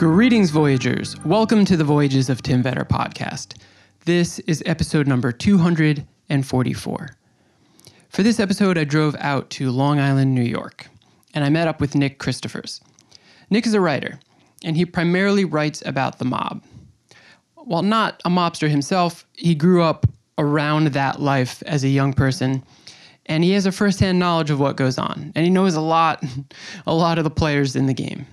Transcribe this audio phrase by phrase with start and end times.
[0.00, 1.22] Greetings, Voyagers.
[1.26, 3.60] Welcome to the Voyages of Tim Vetter podcast.
[4.06, 7.16] This is episode number 244.
[8.08, 10.86] For this episode, I drove out to Long Island, New York,
[11.34, 12.80] and I met up with Nick Christophers.
[13.50, 14.18] Nick is a writer,
[14.64, 16.64] and he primarily writes about the mob.
[17.56, 20.06] While not a mobster himself, he grew up
[20.38, 22.64] around that life as a young person
[23.26, 26.24] and he has a firsthand knowledge of what goes on and he knows a lot
[26.86, 28.24] a lot of the players in the game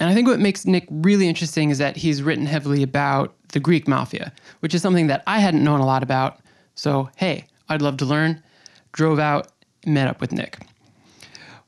[0.00, 3.60] and i think what makes nick really interesting is that he's written heavily about the
[3.60, 6.40] greek mafia which is something that i hadn't known a lot about.
[6.74, 8.42] So hey i'd love to learn.
[8.92, 9.52] Drove out
[9.86, 10.58] met up with nick.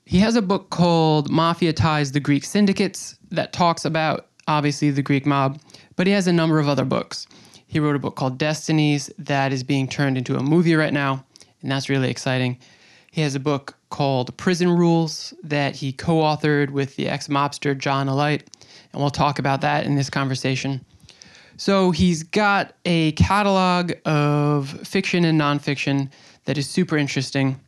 [0.04, 5.02] He has a book called mafia ties the greek syndicates that talks about obviously the
[5.02, 5.60] greek mob
[5.96, 7.26] but he has a number of other books.
[7.66, 11.24] He wrote a book called Destinies that is being turned into a movie right now,
[11.62, 12.58] and that's really exciting.
[13.10, 17.78] He has a book called Prison Rules that he co authored with the ex mobster
[17.78, 18.42] John Alite,
[18.92, 20.84] and we'll talk about that in this conversation.
[21.56, 26.10] So he's got a catalog of fiction and nonfiction
[26.46, 27.60] that is super interesting.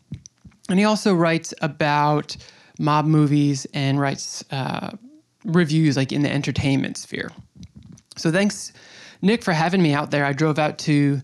[0.69, 2.37] And he also writes about
[2.81, 4.97] mob movies and writes uh,
[5.45, 7.31] reviews like in the entertainment sphere.
[8.17, 8.73] So thanks
[9.23, 10.25] Nick for having me out there.
[10.25, 11.21] I drove out to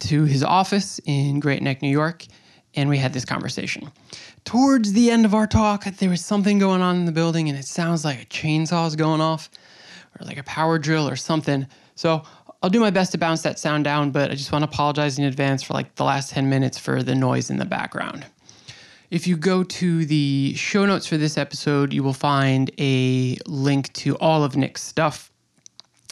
[0.00, 2.26] to his office in Great Neck, New York,
[2.74, 3.90] and we had this conversation.
[4.44, 7.58] Towards the end of our talk, there was something going on in the building, and
[7.58, 9.50] it sounds like a chainsaw is going off,
[10.18, 11.66] or like a power drill or something.
[11.94, 12.22] So
[12.62, 15.18] I'll do my best to bounce that sound down, but I just want to apologize
[15.18, 18.26] in advance for like the last 10 minutes for the noise in the background.
[19.10, 23.92] If you go to the show notes for this episode, you will find a link
[23.94, 25.30] to all of Nick's stuff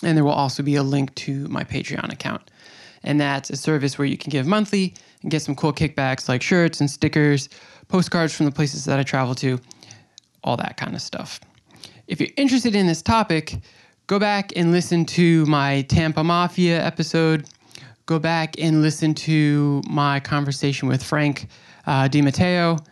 [0.02, 2.50] and there will also be a link to my Patreon account.
[3.02, 6.42] And that's a service where you can give monthly and get some cool kickbacks like
[6.42, 7.48] shirts and stickers,
[7.88, 9.58] postcards from the places that I travel to,
[10.44, 11.40] all that kind of stuff.
[12.06, 13.58] If you're interested in this topic,
[14.06, 17.46] go back and listen to my Tampa Mafia episode.
[18.06, 21.48] Go back and listen to my conversation with Frank
[21.86, 22.82] uh, DiMatteo,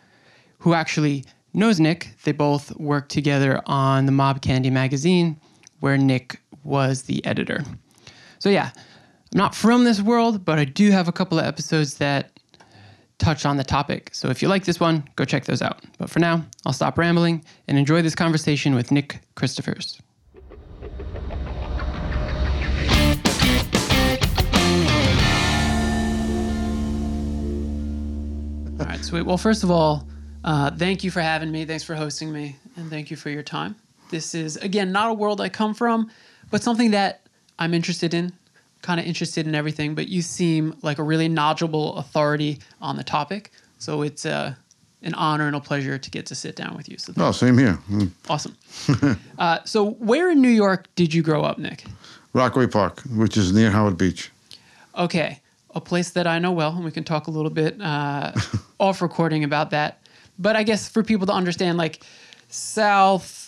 [0.59, 2.11] who actually knows Nick.
[2.25, 5.41] They both worked together on the Mob Candy magazine,
[5.81, 7.65] where Nick was the editor.
[8.39, 8.73] So, yeah,
[9.37, 12.33] not from this world, but I do have a couple of episodes that
[13.19, 14.11] touch on the topic.
[14.13, 15.85] So, if you like this one, go check those out.
[15.99, 20.01] But for now, I'll stop rambling and enjoy this conversation with Nick Christophers.
[28.81, 29.23] All right, sweet.
[29.23, 30.09] Well, first of all,
[30.45, 31.65] uh, thank you for having me.
[31.67, 33.77] Thanks for hosting me, and thank you for your time.
[34.11, 36.11] This is, again, not a world I come from
[36.51, 37.27] but something that
[37.59, 38.33] I'm interested in,
[38.87, 39.97] kind of interested in everything.
[39.97, 44.55] But you seem like a really knowledgeable authority on the topic, so it's uh,
[45.03, 46.97] an honor and a pleasure to get to sit down with you.
[46.97, 47.79] So oh, same here.
[47.91, 48.11] Mm.
[48.31, 48.57] Awesome.
[49.39, 51.85] uh, so, where in New York did you grow up, Nick?
[52.33, 54.31] Rockaway Park, which is near Howard Beach.
[54.97, 55.41] Okay,
[55.75, 58.33] a place that I know well, and we can talk a little bit uh,
[58.79, 60.01] off recording about that.
[60.39, 62.05] But I guess for people to understand, like
[62.49, 63.46] South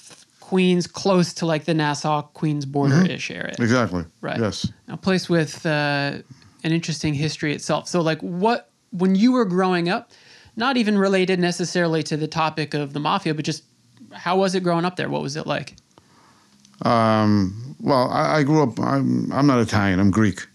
[0.48, 3.38] Queens, close to like the Nassau Queens border ish mm-hmm.
[3.38, 3.54] area.
[3.58, 4.06] Exactly.
[4.22, 4.40] Right.
[4.40, 4.72] Yes.
[4.88, 6.22] A place with uh,
[6.64, 7.86] an interesting history itself.
[7.86, 10.10] So, like, what when you were growing up,
[10.56, 13.62] not even related necessarily to the topic of the mafia, but just
[14.14, 15.10] how was it growing up there?
[15.10, 15.76] What was it like?
[16.80, 18.80] Um, well, I, I, grew up.
[18.80, 20.00] I'm, I'm not Italian.
[20.00, 20.46] I'm Greek,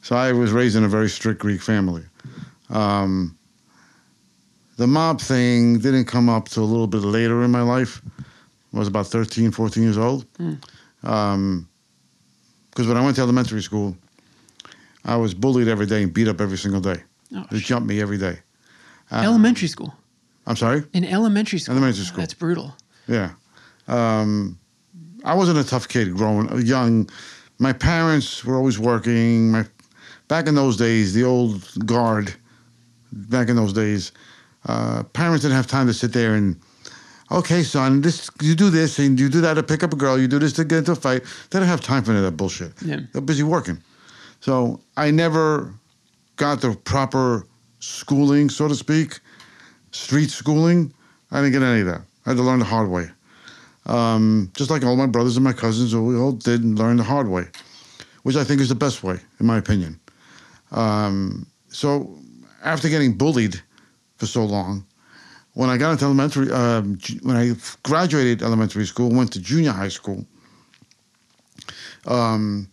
[0.00, 2.04] so I was raised in a very strict Greek family.
[2.70, 3.36] Um,
[4.78, 8.00] the mob thing didn't come up till a little bit later in my life
[8.78, 10.26] was about 13, 14 years old.
[10.32, 10.56] Because
[11.04, 11.08] mm.
[11.08, 11.68] um,
[12.76, 13.96] when I went to elementary school,
[15.04, 17.02] I was bullied every day and beat up every single day.
[17.34, 18.38] Oh, they jumped me every day.
[19.10, 19.94] Uh, elementary school.
[20.46, 20.84] I'm sorry.
[20.92, 21.76] In elementary school.
[21.76, 22.20] Elementary school.
[22.20, 22.74] That's brutal.
[23.06, 23.32] Yeah.
[23.86, 24.58] Um,
[25.24, 27.08] I wasn't a tough kid growing young.
[27.58, 29.52] My parents were always working.
[29.52, 29.64] My
[30.28, 32.34] back in those days, the old guard.
[33.12, 34.10] Back in those days,
[34.66, 36.60] uh, parents didn't have time to sit there and
[37.30, 40.18] okay, son, this you do this and you do that to pick up a girl,
[40.18, 41.22] you do this to get into a fight.
[41.50, 42.72] They don't have time for any of that bullshit.
[42.82, 43.00] Yeah.
[43.12, 43.82] They're busy working.
[44.40, 45.72] So I never
[46.36, 47.46] got the proper
[47.80, 49.20] schooling, so to speak,
[49.90, 50.92] street schooling.
[51.30, 52.02] I didn't get any of that.
[52.26, 53.08] I had to learn the hard way.
[53.86, 57.28] Um, just like all my brothers and my cousins, we all did learn the hard
[57.28, 57.44] way,
[58.22, 60.00] which I think is the best way, in my opinion.
[60.72, 62.18] Um, so
[62.64, 63.60] after getting bullied
[64.16, 64.86] for so long,
[65.54, 67.52] when I got into elementary, um, when I
[67.82, 70.24] graduated elementary school, went to junior high school,
[72.06, 72.68] um,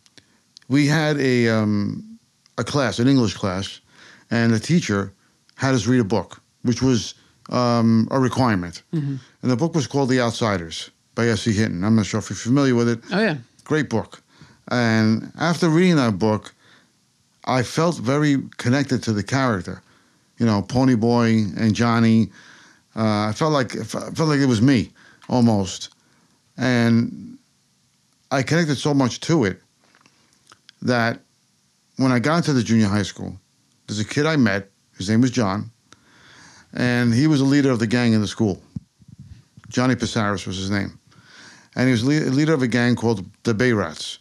[0.67, 2.19] we had a um,
[2.57, 3.81] a class, an English class,
[4.29, 5.13] and the teacher
[5.55, 7.13] had us read a book, which was
[7.49, 8.83] um, a requirement.
[9.41, 11.53] And the book was called The Outsiders by S.E.
[11.53, 11.83] Hinton.
[11.83, 12.99] I'm not sure if you're familiar with it.
[13.11, 13.37] Oh yeah.
[13.63, 14.21] Great book.
[14.69, 16.53] And after reading that book,
[17.45, 19.81] I felt very connected to the character.
[20.37, 22.31] You know, Pony Boy and Johnny.
[22.95, 24.91] Uh, I felt like I felt like it was me
[25.29, 25.93] almost,
[26.57, 27.37] and
[28.31, 29.61] I connected so much to it
[30.81, 31.19] that
[31.97, 33.37] when I got into the junior high school,
[33.87, 34.69] there's a kid I met.
[34.97, 35.71] His name was John,
[36.73, 38.61] and he was a leader of the gang in the school.
[39.69, 40.99] Johnny Pisaris was his name,
[41.75, 44.19] and he was le- leader of a gang called the Bay Rats,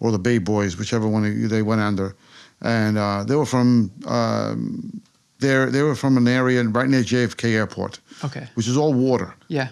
[0.00, 2.16] or the Bay Boys, whichever one they went under,
[2.62, 5.02] and uh, they were from um,
[5.40, 8.46] they they were from an area right near JFK Airport, Okay.
[8.54, 9.34] which is all water.
[9.48, 9.68] Yeah.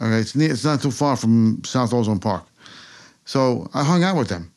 [0.00, 2.44] Okay, it's near, it's not too far from South Ozone Park.
[3.24, 4.50] So I hung out with them,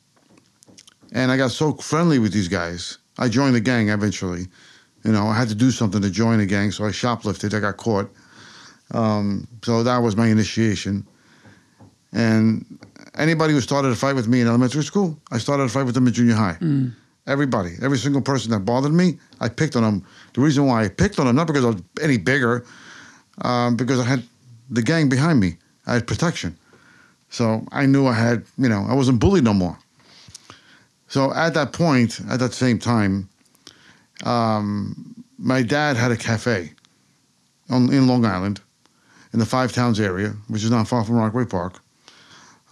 [1.11, 2.97] and I got so friendly with these guys.
[3.17, 4.47] I joined the gang eventually.
[5.03, 7.53] You know, I had to do something to join the gang, so I shoplifted.
[7.53, 8.09] I got caught.
[8.91, 11.05] Um, so that was my initiation.
[12.11, 12.65] And
[13.15, 15.93] anybody who started a fight with me in elementary school, I started a fight with
[15.95, 16.57] them in junior high.
[17.27, 20.05] Everybody, every single person that bothered me, I picked on them.
[20.33, 22.65] The reason why I picked on them, not because I was any bigger,
[23.41, 24.23] um, because I had
[24.69, 25.57] the gang behind me.
[25.87, 26.55] I had protection.
[27.29, 29.77] So I knew I had, you know, I wasn't bullied no more.
[31.07, 33.29] So at that point, at that same time,
[34.23, 36.71] um, my dad had a cafe
[37.69, 38.61] on, in Long Island,
[39.33, 41.81] in the Five Towns area, which is not far from Rockaway Park.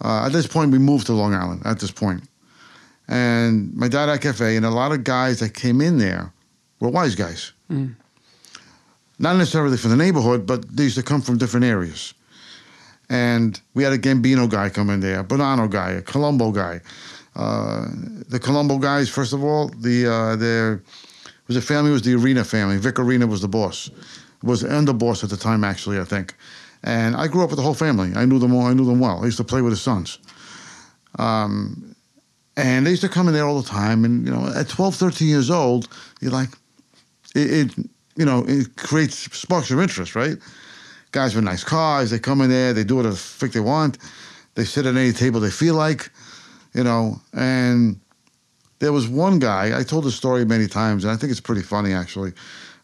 [0.00, 1.62] Uh, at this point, we moved to Long Island.
[1.64, 2.22] At this point,
[3.08, 6.32] and my dad had a cafe, and a lot of guys that came in there
[6.80, 7.52] were wise guys.
[9.18, 12.14] Not necessarily from the neighborhood, but they used to come from different areas.
[13.08, 16.80] And we had a Gambino guy come in there, a Bonanno guy, a Colombo guy.
[17.36, 17.86] Uh,
[18.28, 20.82] the Colombo guys, first of all, the uh, there
[21.46, 22.78] was a family was the Orena family.
[22.78, 23.90] Vic Orena was the boss,
[24.42, 26.34] was the underboss at the time, actually, I think.
[26.82, 28.12] And I grew up with the whole family.
[28.14, 28.66] I knew them all.
[28.66, 29.20] I knew them well.
[29.22, 30.18] I used to play with his sons.
[31.18, 31.94] Um,
[32.56, 34.04] and they used to come in there all the time.
[34.04, 35.88] And you know, at 12, 13 years old,
[36.20, 36.50] you're like,
[37.34, 37.86] it, it
[38.16, 40.36] you know, it creates sparks of interest, right?
[41.12, 43.98] Guys with nice cars, they come in there, they do what the frick they want.
[44.54, 46.10] They sit at any table they feel like,
[46.74, 47.20] you know.
[47.32, 48.00] And
[48.78, 51.62] there was one guy, I told the story many times, and I think it's pretty
[51.62, 52.32] funny actually.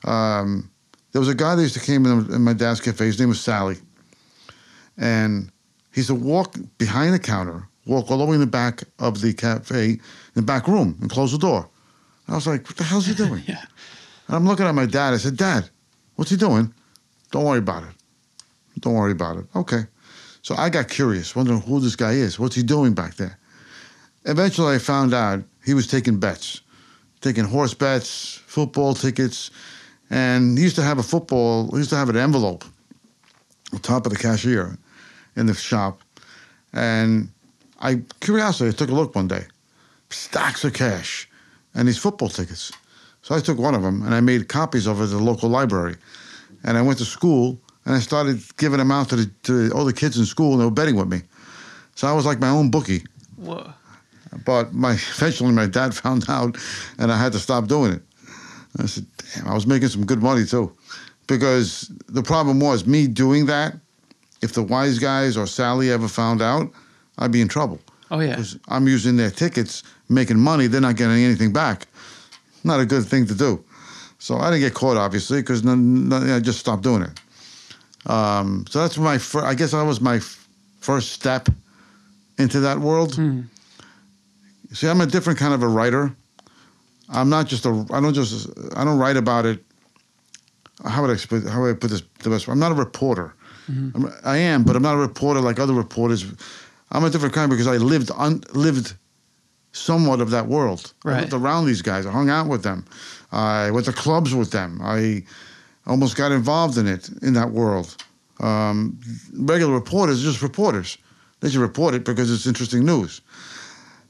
[0.05, 0.71] Um,
[1.13, 3.07] there was a guy that used to came in, in my dad's cafe.
[3.07, 3.77] His name was Sally,
[4.97, 5.51] and
[5.93, 9.21] he used to walk behind the counter, walk all the way in the back of
[9.21, 10.01] the cafe, in
[10.35, 11.69] the back room, and close the door.
[12.29, 13.65] I was like, "What the hell's he doing?" Yeah.
[14.31, 15.13] And I'm looking at my dad.
[15.13, 15.69] I said, Dad,
[16.15, 16.73] what's he doing?
[17.33, 17.91] Don't worry about it.
[18.79, 19.47] Don't worry about it.
[19.57, 19.83] Okay.
[20.43, 22.39] So I got curious, wondering who this guy is.
[22.39, 23.37] What's he doing back there?
[24.27, 26.61] Eventually, I found out he was taking bets,
[27.21, 29.51] taking horse bets, football tickets.
[30.11, 32.65] And he used to have a football, he used to have an envelope
[33.73, 34.79] on top of the cashier
[35.35, 36.03] in the shop.
[36.73, 37.31] And
[37.81, 39.45] I, curiosity, I took a look one day.
[40.11, 41.29] Stacks of cash
[41.75, 42.73] and these football tickets.
[43.23, 45.49] So I took one of them and I made copies of it at the local
[45.49, 45.97] library.
[46.65, 49.85] And I went to school and I started giving them out to, the, to all
[49.85, 51.23] the kids in school and they were betting with me.
[51.95, 53.05] So I was like my own bookie.
[53.37, 53.73] Whoa.
[54.45, 56.57] But my eventually my dad found out
[56.99, 58.03] and I had to stop doing it.
[58.79, 60.75] I said, damn, I was making some good money too.
[61.27, 63.77] Because the problem was me doing that,
[64.43, 66.71] if the wise guys or Sally ever found out,
[67.21, 67.79] I'd be in trouble.
[68.11, 68.31] Oh yeah.
[68.31, 71.87] Because I'm using their tickets, making money, they're not getting anything back.
[72.65, 73.63] Not a good thing to do.
[74.19, 77.21] So I didn't get caught, obviously, because I just stopped doing it.
[78.11, 80.47] Um, so that's my, fir- I guess that was my f-
[80.81, 81.49] first step
[82.39, 83.15] into that world.
[84.73, 86.15] See, I'm a different kind of a writer.
[87.09, 89.65] I'm not just a, I don't just, I don't write about it.
[90.85, 92.53] How would I, how would I put this the best way?
[92.53, 93.35] I'm not a reporter.
[93.69, 96.25] I'm, I am, but I'm not a reporter like other reporters.
[96.93, 98.95] I'm a different kind because I lived un, lived
[99.73, 100.93] somewhat of that world.
[101.05, 102.07] I lived around these guys.
[102.07, 102.85] I hung out with them.
[103.33, 104.81] I went to clubs with them.
[104.83, 105.25] I
[105.87, 107.97] almost got involved in it in that world.
[108.41, 108.99] Um,
[109.35, 110.99] regular reporters are just reporters.
[111.41, 113.21] They just report it because it's interesting news.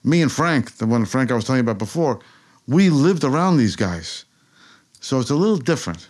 [0.02, 2.20] Me and Frank, the one Frank I was telling you about before,
[2.66, 4.24] we lived around these guys,
[5.00, 6.08] so it's a little different,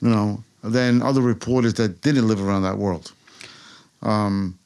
[0.00, 3.12] you know, than other reporters that didn't live around that world.
[4.02, 4.58] Um,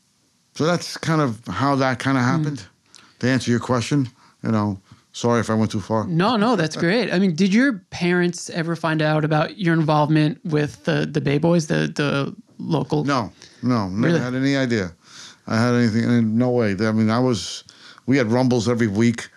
[0.58, 2.66] so that's kind of how that kind of happened.
[3.20, 4.08] To answer your question,
[4.42, 4.80] you know,
[5.12, 6.04] sorry if I went too far.
[6.08, 7.12] No, no, that's great.
[7.12, 11.38] I mean, did your parents ever find out about your involvement with the the Bay
[11.38, 13.04] Boys, the the local?
[13.04, 13.30] No,
[13.62, 14.18] no, never Really?
[14.18, 14.92] had any idea.
[15.46, 16.36] I had anything.
[16.36, 16.74] No way.
[16.80, 17.62] I mean, I was.
[18.06, 19.28] We had rumbles every week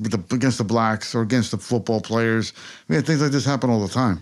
[0.00, 2.54] with the, against the blacks or against the football players.
[2.88, 4.20] We had things like this happen all the time.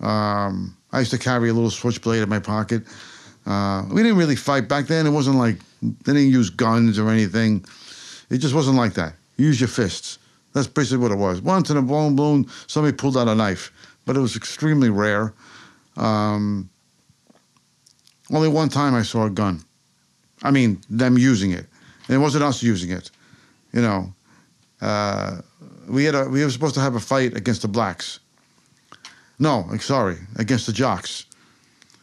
[0.00, 2.82] Um, I used to carry a little switchblade in my pocket.
[3.46, 5.06] Uh, we didn't really fight back then.
[5.06, 7.64] It wasn't like they didn't use guns or anything.
[8.28, 9.14] It just wasn't like that.
[9.36, 10.18] Use your fists.
[10.52, 11.40] That's basically what it was.
[11.40, 13.72] Once in a blue moon, somebody pulled out a knife,
[14.04, 15.32] but it was extremely rare.
[15.96, 16.68] Um,
[18.32, 19.62] only one time I saw a gun.
[20.42, 21.66] I mean, them using it,
[22.08, 23.10] and it wasn't us using it.
[23.72, 24.14] You know,
[24.80, 25.40] uh,
[25.88, 28.20] we had a, we were supposed to have a fight against the blacks.
[29.38, 31.26] No, sorry, against the jocks.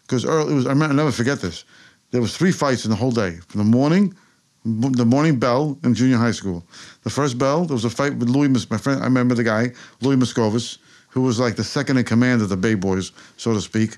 [0.07, 1.65] Because it was, I remember, I'll never forget this.
[2.11, 3.39] There was three fights in the whole day.
[3.47, 4.15] From the morning,
[4.63, 6.63] the morning bell in junior high school.
[7.03, 9.73] The first bell, there was a fight with Louis, my friend, I remember the guy,
[10.01, 10.77] Louis Moscovis,
[11.09, 13.97] who was like the second in command of the Bay Boys, so to speak.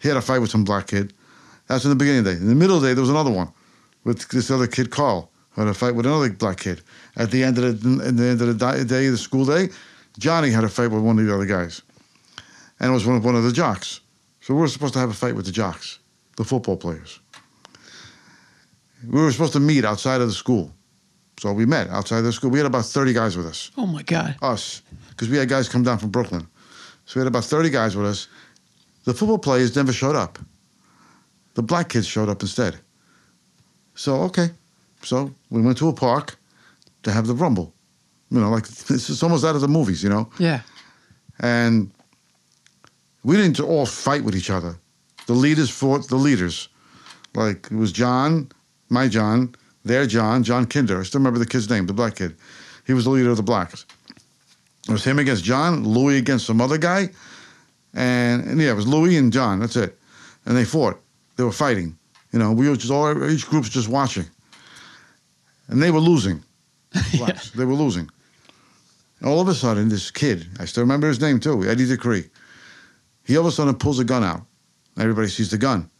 [0.00, 1.12] He had a fight with some black kid.
[1.66, 2.40] That's in the beginning of the day.
[2.40, 3.52] In the middle of the day, there was another one
[4.04, 6.82] with this other kid, Carl, who had a fight with another black kid.
[7.16, 9.68] At the end of the, at the end of the day, the school day,
[10.18, 11.82] Johnny had a fight with one of the other guys,
[12.80, 14.00] and it was one of one of the jocks.
[14.48, 15.98] So we were supposed to have a fight with the jocks,
[16.38, 17.20] the football players.
[19.06, 20.72] We were supposed to meet outside of the school,
[21.38, 22.48] so we met outside of the school.
[22.48, 24.36] We had about thirty guys with us, Oh my God.
[24.40, 26.48] us, because we had guys come down from Brooklyn.
[27.04, 28.26] So we had about thirty guys with us.
[29.04, 30.38] The football players never showed up.
[31.52, 32.78] The black kids showed up instead.
[33.96, 34.48] So okay,
[35.02, 36.38] so we went to a park
[37.02, 37.74] to have the rumble.
[38.30, 40.30] You know, like it's almost out of the movies, you know.
[40.38, 40.62] Yeah.
[41.38, 41.90] And
[43.24, 44.78] we didn't all fight with each other.
[45.26, 46.68] The leaders fought the leaders.
[47.34, 48.50] Like it was John,
[48.88, 51.00] my John, their John, John Kinder.
[51.00, 52.36] I still remember the kid's name, the black kid.
[52.86, 53.84] He was the leader of the blacks.
[54.88, 57.10] It was him against John, Louis against some other guy,
[57.92, 59.60] and, and yeah, it was Louis and John.
[59.60, 59.98] That's it.
[60.46, 60.98] And they fought.
[61.36, 61.98] They were fighting.
[62.32, 64.24] You know, we were just all each group's just watching,
[65.68, 66.42] and they were losing.
[67.18, 67.50] Blacks.
[67.50, 68.10] They were losing.
[69.22, 72.24] All of a sudden, this kid, I still remember his name too, Eddie Decree.
[73.28, 74.40] He all of a sudden pulls a gun out.
[74.98, 75.90] Everybody sees the gun.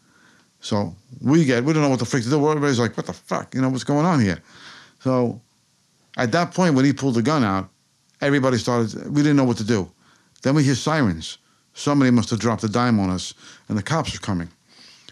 [0.61, 2.49] So we get, we don't know what the freak to do.
[2.49, 3.55] Everybody's like, what the fuck?
[3.55, 4.43] You know, what's going on here?
[5.01, 5.43] So
[6.17, 7.69] at that point, when he pulled the gun out,
[8.23, 9.93] everybody started, we didn't know what to do.
[10.43, 11.37] Then we hear sirens.
[11.75, 13.35] Somebody must have dropped a dime on us,
[13.69, 14.49] and the cops are coming.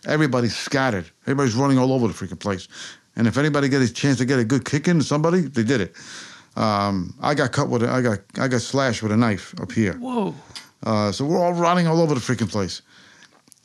[0.07, 1.05] Everybody's scattered.
[1.25, 2.67] Everybody's running all over the freaking place.
[3.15, 5.83] And if anybody get a chance to get a good kick in somebody, they did
[5.83, 5.95] it.
[6.57, 9.71] Um, I got cut with a, I got I got slashed with a knife up
[9.71, 9.93] here.
[9.99, 10.35] Whoa.
[10.83, 12.83] Uh, so we're all running all over the freaking place.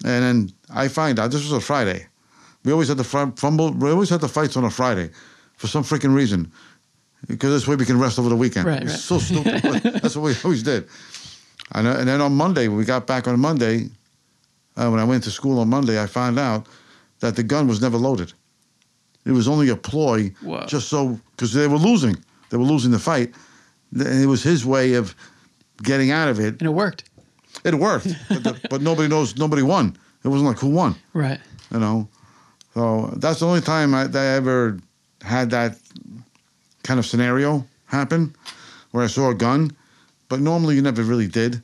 [0.04, 2.08] And then I find out this was a Friday.
[2.64, 3.72] We always had the fr- fumble.
[3.72, 5.12] We always had the fights on a Friday,
[5.58, 6.52] for some freaking reason.
[7.28, 8.66] Because this way we can rest over the weekend.
[8.66, 9.00] Right, It's right.
[9.00, 9.62] so stupid.
[10.02, 10.88] that's what we always did.
[11.74, 13.90] And, and then on Monday, when we got back on Monday,
[14.76, 16.68] uh, when I went to school on Monday, I found out
[17.20, 18.34] that the gun was never loaded.
[19.26, 20.66] It was only a ploy, Whoa.
[20.66, 22.16] just so because they were losing.
[22.50, 23.34] They were losing the fight.
[23.94, 25.16] And it was his way of
[25.84, 27.04] getting out of it And it worked.
[27.64, 29.36] it worked, but, the, but nobody knows.
[29.38, 29.96] Nobody won.
[30.24, 31.40] It wasn't like who won, Right.
[31.72, 32.08] you know.
[32.74, 34.78] So that's the only time I, that I ever
[35.22, 35.78] had that
[36.84, 38.34] kind of scenario happen,
[38.92, 39.72] where I saw a gun.
[40.30, 41.62] But normally you never really did.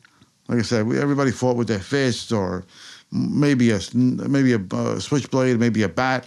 [0.49, 2.65] Like I said, we, everybody fought with their fists or
[3.11, 6.25] maybe a maybe a uh, switchblade, maybe a bat.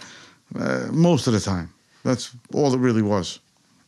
[0.59, 1.71] Uh, most of the time,
[2.03, 3.39] that's all it really was.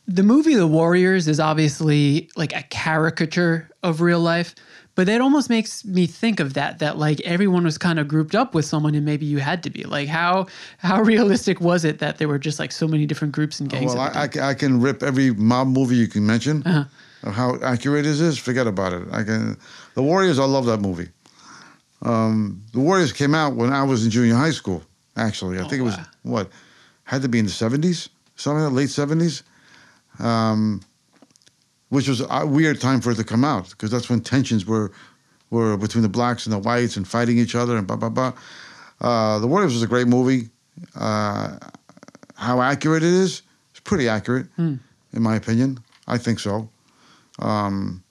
[0.06, 4.54] The movie The Warriors is obviously like a caricature of real life,
[4.96, 8.34] but that almost makes me think of that that like everyone was kind of grouped
[8.34, 9.84] up with someone and maybe you had to be.
[9.84, 10.46] Like how
[10.78, 13.94] how realistic was it that there were just like so many different groups and gangs?
[13.94, 16.62] Well, I, I, I can rip every mob movie you can mention.
[16.66, 17.30] Uh-huh.
[17.30, 18.36] How accurate is this?
[18.36, 19.08] forget about it.
[19.10, 19.56] I can.
[19.94, 21.08] The Warriors, I love that movie.
[22.02, 24.82] Um, the Warriors came out when I was in junior high school.
[25.16, 26.04] Actually, I Oh, think it was wow.
[26.24, 26.50] what
[27.04, 29.42] had to be in the seventies, something like that, late seventies,
[30.18, 30.80] um,
[31.88, 34.92] which was a weird time for it to come out because that's when tensions were
[35.50, 38.32] were between the blacks and the whites and fighting each other and blah blah blah.
[39.00, 40.48] Uh, the Warriors was a great movie.
[40.96, 41.58] Uh,
[42.36, 44.74] how accurate it is, it's pretty accurate, Hmm.
[45.12, 45.78] in my opinion.
[46.08, 46.68] I think so.
[47.38, 48.02] Um,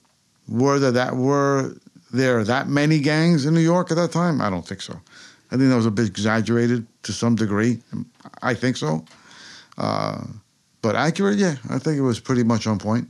[0.48, 1.74] were there that were
[2.12, 4.40] there that many gangs in New York at that time?
[4.40, 4.94] I don't think so.
[5.50, 7.82] I think that was a bit exaggerated to some degree.
[8.42, 9.04] I think so.
[9.78, 10.22] Uh,
[10.84, 13.08] but accurate, yeah, I think it was pretty much on point.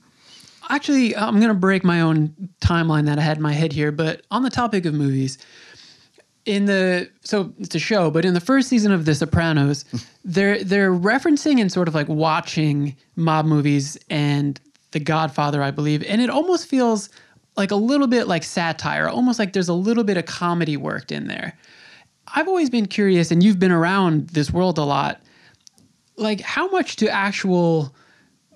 [0.71, 3.91] Actually, I'm going to break my own timeline that I had in my head here,
[3.91, 5.39] but on the topic of movies,
[6.47, 9.85] in the so it's a show, but in the first season of The Sopranos,
[10.25, 14.61] they're they're referencing and sort of like watching mob movies and
[14.93, 17.11] The Godfather, I believe, and it almost feels
[17.57, 21.11] like a little bit like satire, almost like there's a little bit of comedy worked
[21.11, 21.59] in there.
[22.37, 25.21] I've always been curious, and you've been around this world a lot.
[26.17, 27.95] Like, how much do actual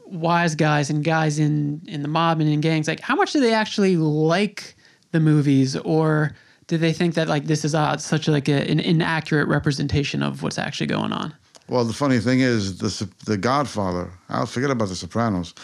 [0.06, 3.40] wise guys and guys in in the mob and in gangs like how much do
[3.40, 4.74] they actually like
[5.12, 6.34] the movies or
[6.68, 10.42] do they think that like this is uh, such like a, an inaccurate representation of
[10.42, 11.34] what's actually going on?
[11.68, 14.12] Well, the funny thing is, the the Godfather.
[14.28, 15.54] I'll forget about the Sopranos.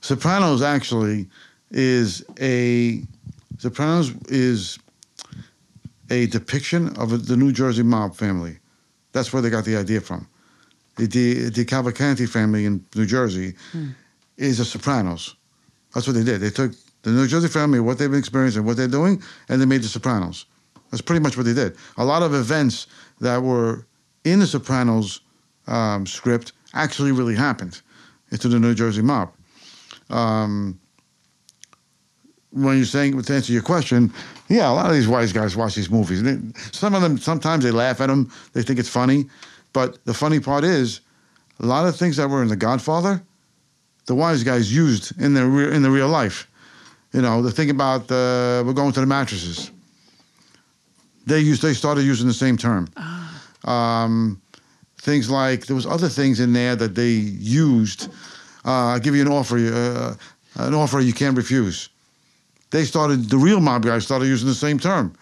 [0.00, 1.28] Sopranos actually
[1.70, 3.02] is a
[3.58, 4.78] Sopranos is
[6.10, 8.58] a depiction of the New Jersey mob family.
[9.12, 10.26] That's where they got the idea from.
[10.96, 13.54] The the, DeCavalcante family in New Jersey
[14.36, 15.36] is the Sopranos.
[15.94, 16.40] That's what they did.
[16.40, 16.72] They took
[17.02, 19.88] the New Jersey family, what they've been experiencing, what they're doing, and they made the
[19.88, 20.46] Sopranos.
[20.90, 21.76] That's pretty much what they did.
[21.96, 22.86] A lot of events
[23.20, 23.86] that were
[24.24, 25.20] in the Sopranos
[25.66, 27.80] um, script actually really happened
[28.38, 29.32] to the New Jersey mob.
[30.10, 30.78] Um,
[32.50, 34.12] when you're saying to answer your question,
[34.48, 36.22] yeah, a lot of these wise guys watch these movies.
[36.22, 36.38] They-
[36.72, 39.26] Some of them sometimes they laugh at them, they think it's funny,
[39.72, 41.00] but the funny part is,
[41.60, 43.22] a lot of things that were in The Godfather,
[44.06, 46.48] the wise guys used in their re- in the real life.
[47.12, 49.70] You know, the thing about uh, we're going to the mattresses.
[51.26, 52.88] They used they started using the same term.
[53.64, 54.40] Um,
[54.98, 58.08] things like there was other things in there that they used.
[58.64, 60.14] Uh, I'll give you an offer, uh,
[60.56, 61.88] an offer you can't refuse.
[62.70, 65.14] They started the real mob guys started using the same term,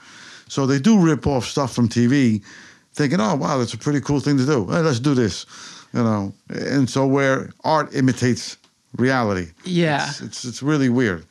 [0.48, 2.42] so they do rip off stuff from TV,
[2.94, 4.66] thinking, "Oh wow, that's a pretty cool thing to do.
[4.66, 5.46] Hey, let's do this,"
[5.92, 6.32] you know.
[6.48, 8.56] And so where art imitates
[8.96, 10.08] reality, Yeah.
[10.08, 11.24] it's it's, it's really weird.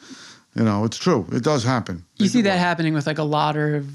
[0.55, 1.25] You know, it's true.
[1.31, 2.03] It does happen.
[2.17, 3.85] You see that happening with like a lot of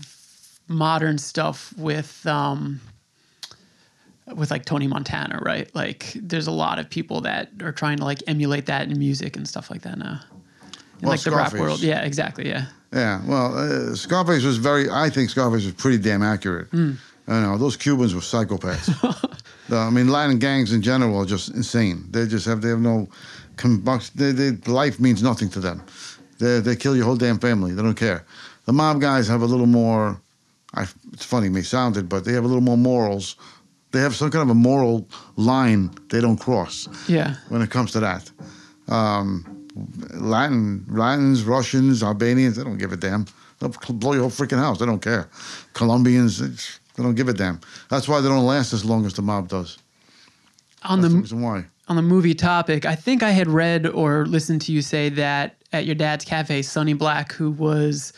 [0.68, 2.80] modern stuff with um
[4.34, 5.72] with like Tony Montana, right?
[5.74, 9.36] Like there's a lot of people that are trying to like emulate that in music
[9.36, 10.20] and stuff like that now.
[11.00, 11.80] In Well, like the rap world.
[11.80, 12.48] Yeah, exactly.
[12.48, 12.66] Yeah.
[12.92, 14.88] Yeah, well, uh, Scarface was very.
[14.88, 16.68] I think Scarface was pretty damn accurate.
[16.68, 16.92] Hmm.
[17.26, 18.90] I know those Cubans were psychopaths.
[19.72, 22.04] I mean, Latin gangs in general are just insane.
[22.10, 23.08] They just have they have no.
[24.14, 25.82] They, they, life means nothing to them.
[26.38, 27.72] They they kill your whole damn family.
[27.72, 28.24] They don't care.
[28.66, 30.20] The mob guys have a little more.
[30.74, 33.36] I, it's funny, may sound it, but they have a little more morals.
[33.92, 35.06] They have some kind of a moral
[35.36, 37.36] line they don't cross Yeah.
[37.48, 38.28] when it comes to that.
[38.88, 39.66] Um,
[40.14, 43.26] Latin, Latins, Russians, Albanians, they don't give a damn.
[43.60, 44.80] They'll blow your whole freaking house.
[44.80, 45.28] They don't care.
[45.74, 47.60] Colombians, it's- they don't give a damn.
[47.90, 49.78] That's why they don't last as long as the mob does.
[50.84, 51.64] On That's the the reason why.
[51.88, 55.56] on the movie topic, I think I had read or listened to you say that
[55.72, 58.12] at your dad's cafe, Sonny Black, who was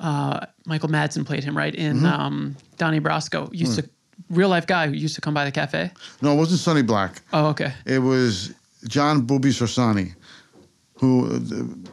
[0.00, 2.06] uh, Michael Madsen played him right in Mm-hmm.
[2.06, 3.86] um, Donnie Brasco, used Hmm.
[3.86, 3.90] to
[4.30, 5.90] real life guy who used to come by the cafe.
[6.22, 7.22] No, it wasn't Sonny Black.
[7.32, 7.72] Oh, okay.
[7.86, 8.54] It was
[8.88, 10.14] John Boobie Cerasani,
[10.94, 11.26] who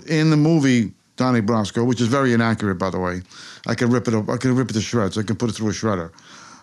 [0.07, 3.21] in the movie Donnie Brasco, which is very inaccurate, by the way.
[3.67, 4.29] I can rip it up.
[4.29, 5.17] I can rip it to shreds.
[5.17, 6.11] I can put it through a shredder.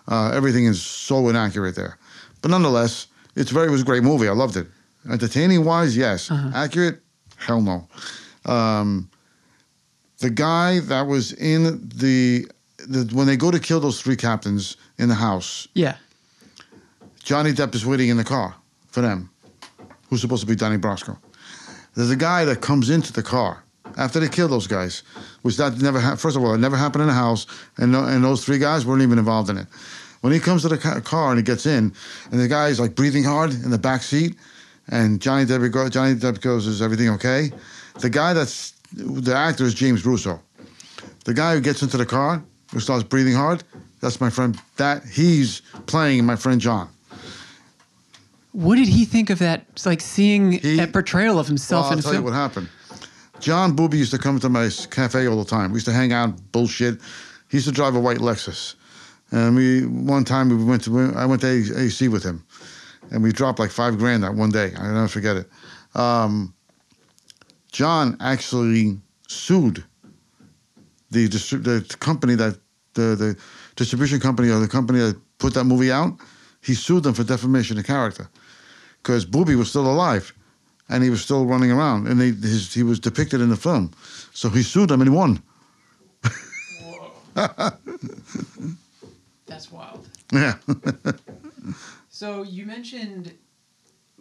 [0.07, 1.97] Uh, everything is so inaccurate there,
[2.41, 3.67] but nonetheless, it's very.
[3.67, 4.27] It was a great movie.
[4.27, 4.67] I loved it.
[5.09, 6.29] Entertaining wise, yes.
[6.31, 7.01] Accurate,
[7.37, 7.87] hell no.
[8.45, 9.09] Um,
[10.19, 11.63] the guy that was in
[11.95, 12.47] the,
[12.87, 15.95] the when they go to kill those three captains in the house, Yeah.
[17.23, 18.53] Johnny Depp is waiting in the car
[18.89, 19.29] for them,
[20.09, 21.17] who's supposed to be Donnie Brasco.
[21.95, 23.63] There's a guy that comes into the car
[23.97, 25.03] after they kill those guys,
[25.41, 27.45] which that never ha- first of all, it never happened in the house,
[27.77, 29.67] and no, and those three guys weren't even involved in it.
[30.21, 31.93] When he comes to the ca- car and he gets in,
[32.31, 34.35] and the guy is like breathing hard in the back seat,
[34.89, 37.51] and Johnny Depp go, Johnny Depp goes, "Is everything okay?"
[37.99, 40.41] The guy that's the actor is James Russo.
[41.25, 43.63] The guy who gets into the car who starts breathing hard,
[44.01, 44.59] that's my friend.
[44.77, 46.89] That he's playing my friend John.
[48.51, 49.65] What did he think of that?
[49.71, 52.33] It's like seeing He- a portrayal of himself Well, I'll in a tell you what
[52.33, 52.69] happened.
[53.43, 55.71] John Boobie used to come to my cafe all the time.
[55.71, 57.01] We used to hang out, bullshit.
[57.49, 58.75] He used to drive a white Lexus,
[59.31, 62.45] and we one time we went to I went to AC with him,
[63.11, 64.71] and we dropped like five grand that one day.
[64.77, 65.49] I never forget it.
[65.93, 66.53] Um,
[67.73, 69.83] John actually sued
[71.11, 72.57] the the company that
[72.93, 73.37] the the
[73.75, 76.17] distribution company or the company that put that movie out.
[76.61, 78.29] He sued them for defamation of character
[78.99, 80.33] because Boobie was still alive
[80.89, 83.91] and he was still running around and he, his, he was depicted in the film.
[84.33, 85.41] So he sued them and he won.
[89.45, 90.07] That's wild.
[90.31, 90.55] Yeah.
[92.09, 93.33] So you mentioned,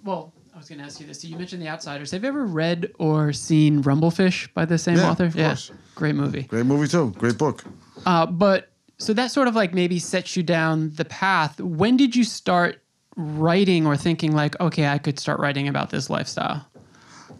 [0.03, 1.20] well, I was going to ask you this.
[1.20, 2.11] So you mentioned The Outsiders.
[2.12, 5.27] Have you ever read or seen Rumblefish by the same Yeah, author?
[5.27, 5.70] of course.
[5.94, 6.44] great movie.
[6.44, 7.11] Great movie too.
[7.18, 7.62] Great book.
[8.07, 11.61] Uh, but so that sort of like maybe sets you down the path.
[11.61, 12.81] When did you start
[13.16, 16.66] writing or thinking like, okay, I could start writing about this lifestyle?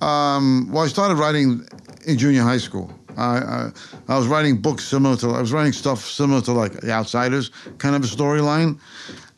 [0.01, 1.67] Um, well, I started writing
[2.07, 2.93] in junior high school.
[3.17, 3.71] I, I
[4.09, 7.51] I was writing books similar to I was writing stuff similar to like The Outsiders,
[7.79, 8.79] kind of a storyline,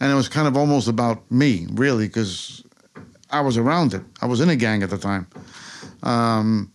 [0.01, 2.63] and it was kind of almost about me, really, because
[3.31, 4.03] I was around it.
[4.23, 5.27] I was in a gang at the time.
[6.05, 6.73] Um,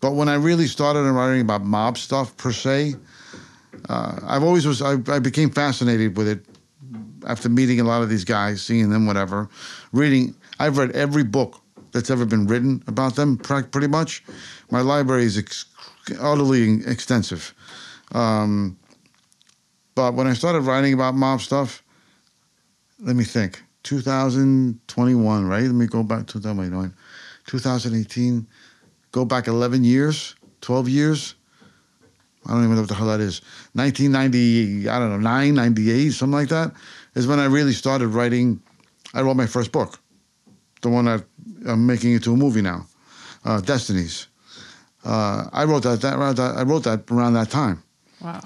[0.00, 2.96] but when I really started writing about mob stuff per se,
[3.88, 6.44] uh, I've always was I, I became fascinated with it
[7.26, 9.48] after meeting a lot of these guys, seeing them, whatever,
[9.92, 10.34] reading.
[10.58, 11.60] I've read every book
[11.92, 14.24] that's ever been written about them, pretty much.
[14.70, 15.66] My library is ex-
[16.20, 17.54] utterly extensive.
[18.12, 18.78] Um,
[19.94, 21.82] but when I started writing about mob stuff,
[23.00, 23.62] let me think.
[23.82, 25.62] 2021, right?
[25.62, 26.94] Let me go back to 2009,
[27.46, 28.46] 2018.
[29.12, 31.34] Go back 11 years, 12 years.
[32.46, 33.42] I don't even know what the hell that is.
[33.74, 36.72] 1990, I don't know, 9, 98, something like that,
[37.20, 38.60] is when I really started writing.
[39.14, 39.98] I wrote my first book,
[40.80, 41.22] the one that
[41.68, 42.86] I'm making into a movie now,
[43.44, 44.26] uh, Destinies.
[45.04, 46.14] Uh, I wrote that, that.
[46.58, 47.82] I wrote that around that time,
[48.20, 48.40] Wow.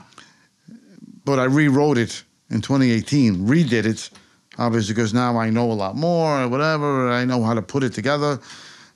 [1.24, 4.10] but I rewrote it in 2018, redid it,
[4.58, 7.10] obviously because now I know a lot more, or whatever.
[7.10, 8.40] I know how to put it together,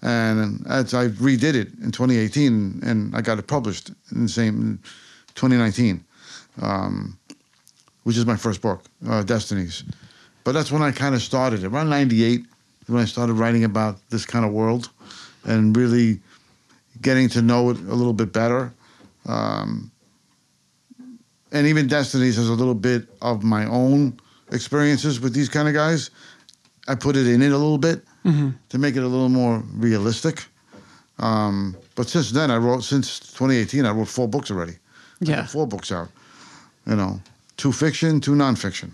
[0.03, 4.81] and as I redid it in 2018, and I got it published in the same
[5.35, 6.05] 2019,
[6.62, 7.19] um,
[8.09, 9.85] which is my first book, uh, Destinies.
[10.42, 11.62] But that's when I kind of started.
[11.62, 11.66] it.
[11.66, 12.40] Around 98
[12.87, 14.88] when I started writing about this kind of world,
[15.44, 16.18] and really
[17.03, 18.73] getting to know it a little bit better.
[19.27, 19.90] Um,
[21.53, 24.18] and even Destinies has a little bit of my own
[24.53, 26.09] experiences with these kind of guys.
[26.88, 28.03] I put it in it a little bit
[28.71, 30.47] to make it a little more realistic.
[31.18, 34.77] Um, but since then, I wrote since 2018, I wrote four books already.
[35.21, 35.44] Yeah.
[35.47, 36.09] four books out.
[36.87, 37.21] You know,
[37.59, 38.92] two fiction, two nonfiction.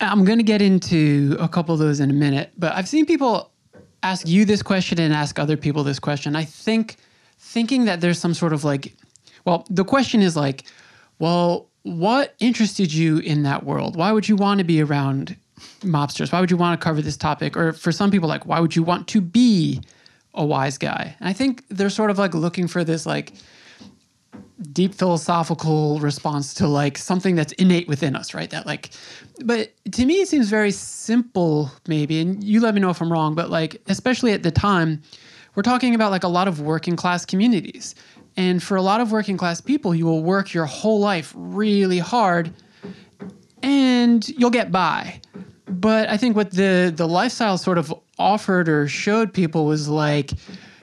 [0.00, 3.04] I'm going to get into a couple of those in a minute, but I've seen
[3.04, 3.50] people
[4.02, 6.34] ask you this question and ask other people this question.
[6.36, 6.96] I think
[7.38, 8.94] thinking that there's some sort of like,
[9.44, 10.64] well, the question is like,
[11.18, 13.96] well, what interested you in that world?
[13.96, 15.36] Why would you want to be around
[15.80, 16.32] mobsters?
[16.32, 17.56] Why would you want to cover this topic?
[17.56, 19.80] Or for some people, like, why would you want to be
[20.34, 21.14] a wise guy?
[21.20, 23.32] And I think they're sort of like looking for this like
[24.72, 28.50] deep philosophical response to like something that's innate within us, right?
[28.50, 28.90] That like,
[29.44, 32.20] but to me, it seems very simple, maybe.
[32.20, 35.02] And you let me know if I'm wrong, but like, especially at the time,
[35.54, 37.94] we're talking about like a lot of working class communities.
[38.36, 41.98] And for a lot of working class people, you will work your whole life really
[41.98, 42.52] hard
[43.62, 45.20] and you'll get by.
[45.66, 50.32] But I think what the the lifestyle sort of offered or showed people was like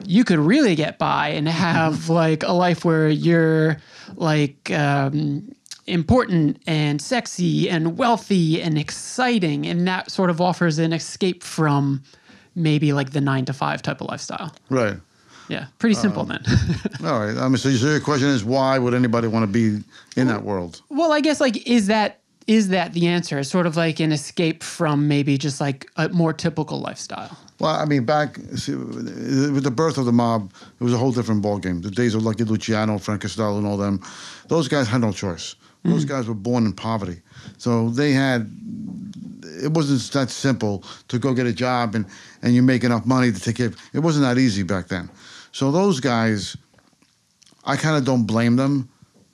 [0.05, 3.77] you could really get by and have like a life where you're
[4.15, 5.53] like um,
[5.87, 12.03] important and sexy and wealthy and exciting, and that sort of offers an escape from
[12.55, 14.53] maybe like the nine to five type of lifestyle.
[14.69, 14.97] Right.
[15.47, 16.41] Yeah, pretty simple then.
[17.05, 17.35] All right.
[17.35, 19.83] I mean, so your question is why would anybody want to be
[20.15, 20.81] in that world?
[20.89, 23.39] Well, I guess like is that is that the answer?
[23.39, 27.37] It's sort of like an escape from maybe just like a more typical lifestyle.
[27.61, 31.11] Well, I mean, back see, with the birth of the mob, it was a whole
[31.11, 31.83] different ballgame.
[31.83, 34.01] The days of Lucky Luciano, Frank Costello, and all them,
[34.47, 35.53] those guys had no choice.
[35.83, 37.21] Those guys were born in poverty,
[37.59, 38.49] so they had.
[39.63, 42.07] It wasn't that simple to go get a job and
[42.41, 43.71] and you make enough money to take care.
[43.93, 45.11] It wasn't that easy back then.
[45.51, 46.57] So those guys,
[47.65, 48.89] I kind of don't blame them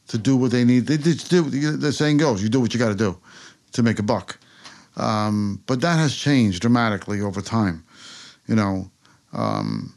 [0.09, 0.87] to do what they need.
[0.87, 1.43] They just do.
[1.43, 3.17] The saying goes, "You do what you got to do
[3.71, 4.37] to make a buck."
[4.97, 7.85] Um, but that has changed dramatically over time.
[8.47, 8.91] You know,
[9.33, 9.95] um,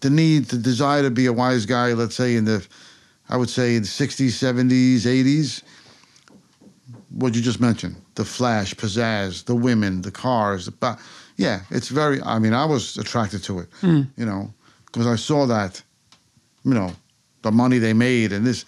[0.00, 1.92] the need, the desire to be a wise guy.
[1.92, 2.66] Let's say in the,
[3.28, 5.62] I would say in the '60s, '70s, '80s.
[7.10, 10.98] What you just mentioned, the flash, pizzazz, the women, the cars, the ba-
[11.36, 12.22] yeah, it's very.
[12.22, 13.68] I mean, I was attracted to it.
[14.16, 14.52] You know,
[14.86, 15.82] because I saw that.
[16.64, 16.92] You know,
[17.42, 18.64] the money they made and this.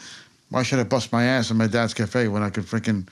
[0.49, 3.07] Why should I bust my ass in my dad's cafe when I could freaking,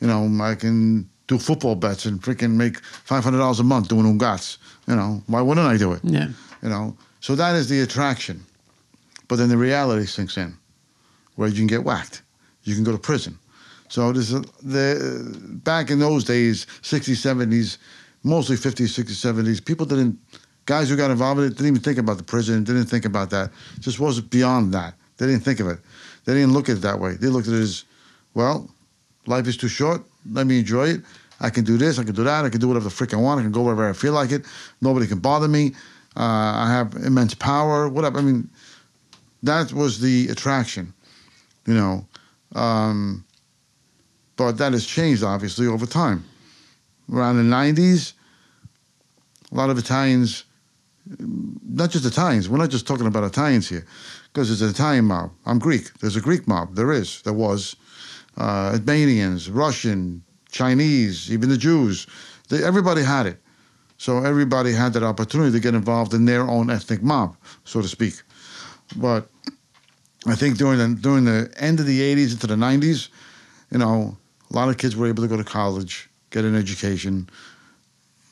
[0.00, 3.88] you know, I can do football bets and freaking make five hundred dollars a month
[3.88, 4.58] doing ungats.
[4.86, 6.00] You know, why wouldn't I do it?
[6.02, 6.28] Yeah.
[6.62, 8.44] You know, so that is the attraction,
[9.28, 10.56] but then the reality sinks in,
[11.36, 12.22] where you can get whacked,
[12.64, 13.38] you can go to prison.
[13.88, 17.78] So this a, the back in those days, 60s, 70s,
[18.22, 20.18] mostly 50s, 60s, 70s, people didn't,
[20.66, 23.30] guys who got involved in it didn't even think about the prison, didn't think about
[23.30, 23.50] that.
[23.80, 24.94] Just was beyond that.
[25.18, 25.78] They didn't think of it.
[26.24, 27.14] They didn't look at it that way.
[27.14, 27.84] They looked at it as,
[28.34, 28.68] well,
[29.26, 30.02] life is too short.
[30.30, 31.02] Let me enjoy it.
[31.40, 31.98] I can do this.
[31.98, 32.44] I can do that.
[32.44, 33.40] I can do whatever the frick I want.
[33.40, 34.44] I can go wherever I feel like it.
[34.80, 35.74] Nobody can bother me.
[36.16, 37.88] Uh, I have immense power.
[37.88, 38.18] Whatever.
[38.18, 38.48] I mean,
[39.42, 40.94] that was the attraction,
[41.66, 42.06] you know.
[42.54, 43.24] Um,
[44.36, 46.24] but that has changed obviously over time.
[47.12, 48.14] Around the '90s,
[49.52, 50.44] a lot of Italians,
[51.18, 52.48] not just Italians.
[52.48, 53.84] We're not just talking about Italians here,
[54.32, 55.32] because there's an Italian mob.
[55.44, 55.92] I'm Greek.
[56.00, 56.74] There's a Greek mob.
[56.74, 57.20] There is.
[57.22, 57.76] There was.
[58.36, 62.06] Uh, Albanians, Russian, Chinese, even the Jews.
[62.48, 63.40] They, everybody had it.
[63.96, 67.88] So everybody had that opportunity to get involved in their own ethnic mob, so to
[67.88, 68.14] speak.
[68.96, 69.28] But
[70.26, 73.08] I think during the during the end of the '80s into the '90s,
[73.70, 74.16] you know,
[74.50, 77.28] a lot of kids were able to go to college, get an education.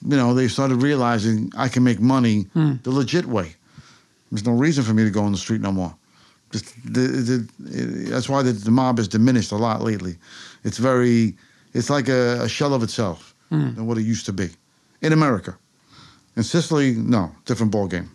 [0.07, 2.49] You know, they started realizing I can make money
[2.83, 3.55] the legit way.
[4.31, 5.95] There's no reason for me to go on the street no more.
[6.53, 7.49] Just the, the,
[8.11, 10.17] that's why the, the mob has diminished a lot lately.
[10.65, 11.35] It's very,
[11.73, 13.35] it's like a, a shell of itself
[13.75, 14.51] than what it used to be
[15.01, 15.57] in America.
[16.37, 18.11] In Sicily, no, different ball game.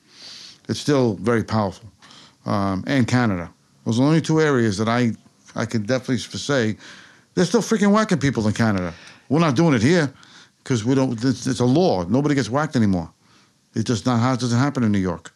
[0.69, 1.89] It's still very powerful,
[2.45, 3.49] um, and Canada.
[3.85, 5.13] Those are the only two areas that I,
[5.55, 6.77] I can definitely say,
[7.33, 8.93] they're still freaking whacking people in Canada.
[9.29, 10.11] We're not doing it here
[10.63, 11.13] because we don't.
[11.23, 12.03] It's, it's a law.
[12.03, 13.09] Nobody gets whacked anymore.
[13.75, 15.33] It just not it doesn't happen in New York.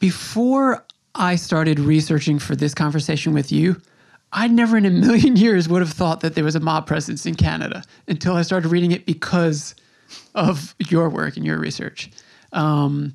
[0.00, 3.80] Before I started researching for this conversation with you,
[4.34, 7.24] I never in a million years would have thought that there was a mob presence
[7.24, 9.74] in Canada until I started reading it because
[10.34, 12.10] of your work and your research.
[12.52, 13.14] Um,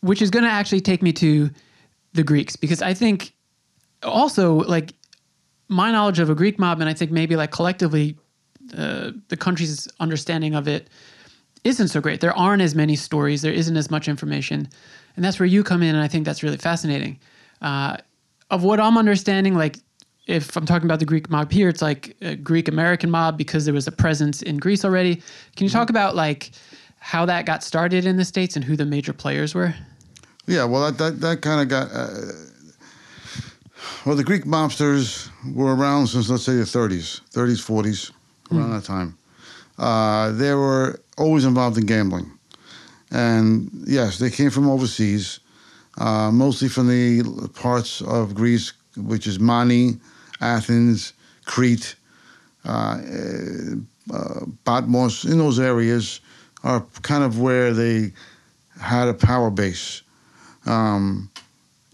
[0.00, 1.50] which is going to actually take me to
[2.12, 3.32] the Greeks because I think
[4.02, 4.94] also like
[5.68, 8.16] my knowledge of a Greek mob and I think maybe like collectively
[8.76, 10.88] uh, the country's understanding of it
[11.64, 12.20] isn't so great.
[12.20, 13.42] There aren't as many stories.
[13.42, 14.68] There isn't as much information,
[15.16, 15.94] and that's where you come in.
[15.94, 17.18] And I think that's really fascinating.
[17.60, 17.96] Uh,
[18.50, 19.78] of what I'm understanding, like
[20.26, 23.64] if I'm talking about the Greek mob here, it's like a Greek American mob because
[23.64, 25.16] there was a presence in Greece already.
[25.56, 26.50] Can you talk about like
[26.98, 29.74] how that got started in the states and who the major players were?
[30.46, 31.90] Yeah, well, that that, that kind of got.
[31.92, 32.32] Uh,
[34.04, 38.12] well, the Greek mobsters were around since let's say the 30s, 30s, 40s,
[38.52, 39.16] around that time.
[39.78, 42.30] Uh, they were always involved in gambling,
[43.10, 45.40] and yes, they came from overseas,
[45.98, 49.98] uh, mostly from the parts of Greece, which is Mani,
[50.40, 51.12] Athens,
[51.44, 51.94] Crete,
[52.64, 52.98] uh,
[54.12, 55.24] uh, Patmos.
[55.24, 56.20] In those areas
[56.64, 58.12] are kind of where they
[58.80, 60.02] had a power base.
[60.66, 61.30] Um,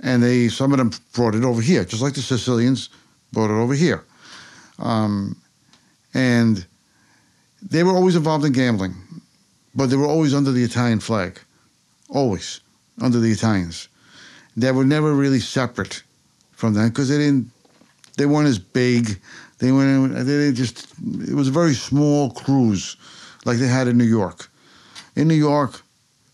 [0.02, 2.88] and they some of them brought it over here, just like the Sicilians
[3.32, 4.04] brought it over here.
[4.78, 5.36] Um,
[6.14, 6.66] and
[7.62, 8.94] they were always involved in gambling,
[9.74, 11.40] but they were always under the Italian flag,
[12.08, 12.60] always
[13.00, 13.88] under the Italians.
[14.56, 16.02] They were never really separate
[16.52, 17.50] from them because they didn't,
[18.16, 19.20] they weren't as big.
[19.58, 20.26] They weren't.
[20.26, 20.88] They just.
[21.28, 22.96] It was a very small cruise,
[23.44, 24.50] like they had in New York.
[25.14, 25.80] In New York,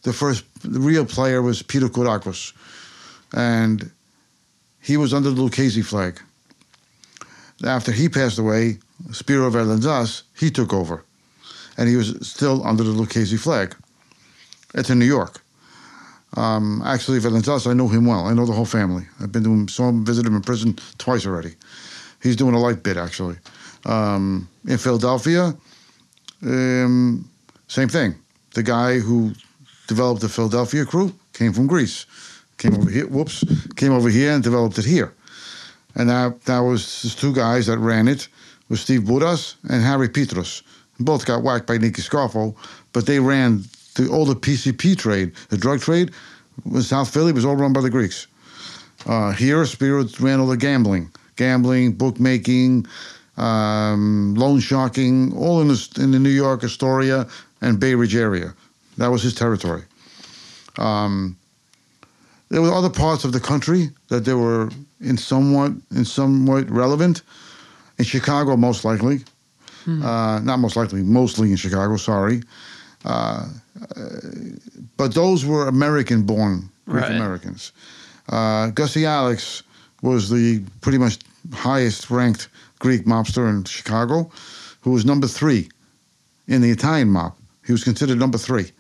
[0.03, 2.53] the first the real player was Peter Kourakos,
[3.35, 3.91] and
[4.81, 6.21] he was under the Lucchese flag.
[7.65, 8.79] After he passed away,
[9.13, 11.05] Spiro Velentzas, he took over,
[11.79, 13.75] and he was still under the Lucchese flag.
[14.75, 15.41] It's in New York.
[16.37, 18.27] Um, actually, Velentzas, I know him well.
[18.27, 19.07] I know the whole family.
[19.21, 21.55] I've been to him, saw him, visited him in prison twice already.
[22.23, 23.37] He's doing a light bit actually.
[23.87, 25.57] Um, in Philadelphia,
[26.43, 27.31] um,
[27.69, 28.17] same thing.
[28.55, 29.33] The guy who
[29.87, 32.05] developed the Philadelphia crew came from Greece.
[32.59, 33.07] Came over here.
[33.07, 33.45] Whoops.
[33.77, 35.15] Came over here and developed it here.
[35.95, 38.29] And that that was two guys that ran it
[38.69, 40.63] was Steve Bouras and Harry Peetros.
[41.01, 42.57] Both got whacked by Nicky Scarfo,
[42.93, 46.13] but they ran the all the PCP trade, the drug trade
[46.67, 48.27] in South Philly was all run by the Greeks.
[49.07, 52.87] Uh, here, Spiro ran all the gambling, gambling, bookmaking,
[53.37, 57.27] um, loan sharking, all in the, in the New York, Astoria,
[57.61, 58.55] and Bay Ridge area.
[58.97, 59.85] That was his territory.
[60.79, 61.37] Um,
[62.49, 67.23] there were other parts of the country that they were in somewhat in somewhat relevant.
[67.99, 69.25] In Chicago, most likely,
[69.87, 71.97] uh, not most likely, mostly in Chicago.
[71.97, 72.43] Sorry,
[73.05, 73.49] uh,
[73.97, 74.07] uh,
[74.97, 77.13] but those were American-born Greek Right.
[77.17, 77.73] Americans.
[78.29, 79.63] Uh, Gussie Alex
[80.03, 81.19] was the pretty much
[81.53, 84.31] highest-ranked Greek mobster in Chicago,
[84.83, 85.69] who was number three
[86.47, 87.35] in the Italian mob.
[87.67, 88.71] He was considered number three,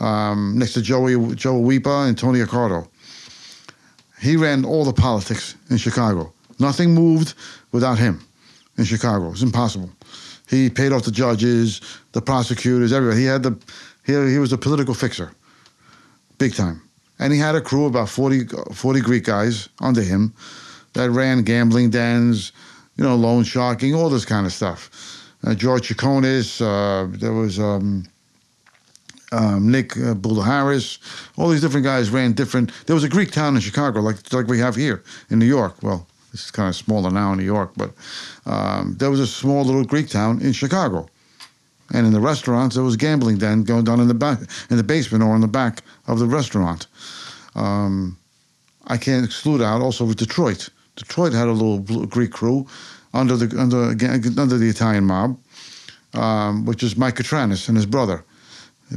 [0.00, 2.86] um, next to Joey Joe Weepa and Tony Accardo.
[4.20, 6.32] He ran all the politics in Chicago.
[6.58, 7.34] Nothing moved
[7.72, 8.20] without him
[8.78, 9.26] in Chicago.
[9.28, 9.90] It was impossible.
[10.54, 11.80] He paid off the judges,
[12.12, 13.20] the prosecutors, everybody.
[13.20, 13.58] He had the
[14.04, 15.32] he, he was a political fixer,
[16.38, 16.80] big time.
[17.18, 20.34] And he had a crew of about 40, 40 Greek guys under him
[20.94, 22.52] that ran gambling dens,
[22.96, 24.90] you know, loan sharking, all this kind of stuff.
[25.44, 28.04] Uh, George Chaconis, uh, there was um,
[29.32, 30.98] um, Nick uh, Bull Harris,
[31.36, 32.70] all these different guys ran different.
[32.86, 35.82] There was a Greek town in Chicago, like like we have here in New York.
[35.82, 37.92] Well, is kind of smaller now in New York, but
[38.46, 41.08] um, there was a small little Greek town in Chicago,
[41.92, 44.82] and in the restaurants there was gambling den going down in the back, in the
[44.82, 46.86] basement or in the back of the restaurant.
[47.54, 48.18] Um,
[48.86, 50.68] I can't exclude out also with Detroit.
[50.96, 52.66] Detroit had a little Greek crew
[53.14, 53.90] under the under
[54.40, 55.38] under the Italian mob,
[56.12, 58.24] um, which is Mike Catranis and his brother.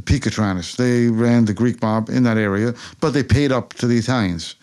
[0.04, 0.76] Pete Catranis.
[0.76, 4.54] They ran the Greek mob in that area, but they paid up to the Italians.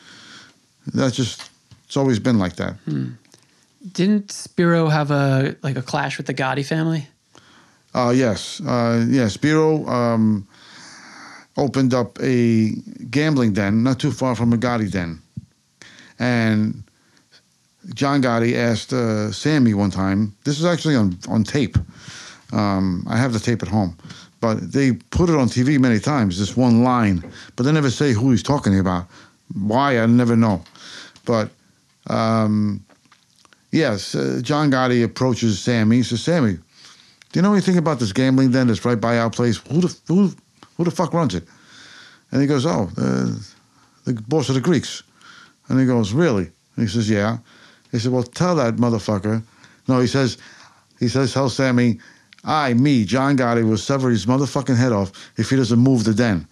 [0.94, 1.50] That's just
[1.86, 2.76] It's always been like that.
[3.92, 7.08] Didn't Spiro have a like a clash with the Gotti family?
[7.94, 9.34] Uh, yes, uh, yes.
[9.34, 10.48] Spiro um,
[11.56, 12.72] opened up a
[13.10, 15.22] gambling den not too far from a Gotti den,
[16.18, 16.84] and
[17.94, 20.36] John Gotti asked uh, Sammy one time.
[20.44, 21.78] This is actually on on tape.
[22.52, 23.96] Um, I have the tape at home,
[24.42, 26.40] but they put it on TV many times.
[26.40, 27.24] This one line,
[27.56, 29.06] but they never say who he's talking about.
[29.54, 30.64] Why I never know,
[31.26, 31.52] but.
[32.08, 32.86] Um,
[33.76, 35.98] Yes, uh, John Gotti approaches Sammy.
[35.98, 36.60] He says, "Sammy, do
[37.34, 39.58] you know anything about this gambling den that's right by our place?
[39.70, 40.34] Who the who,
[40.78, 41.44] who the fuck runs it?"
[42.32, 43.32] And he goes, "Oh, uh,
[44.06, 45.04] the boss of the Greeks."
[45.68, 47.40] And he goes, "Really?" And he says, "Yeah."
[47.92, 49.44] He said, "Well, tell that motherfucker."
[49.90, 50.38] No, he says,
[50.98, 52.00] he says, "Tell Sammy,
[52.46, 56.14] I, me, John Gotti, will sever his motherfucking head off if he doesn't move the
[56.14, 56.48] den."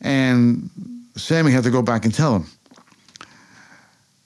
[0.00, 0.70] And
[1.14, 2.46] Sammy had to go back and tell him.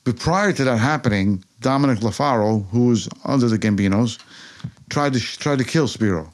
[0.05, 4.19] But prior to that happening, Dominic Lofaro, who was under the Gambinos,
[4.91, 6.31] tried to tried to kill Spiro.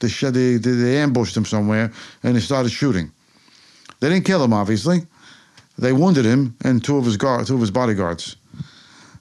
[0.00, 3.12] They, they, they ambushed him somewhere and they started shooting.
[4.00, 5.00] They didn't kill him, obviously.
[5.78, 8.36] They wounded him and two of his guard, two of his bodyguards.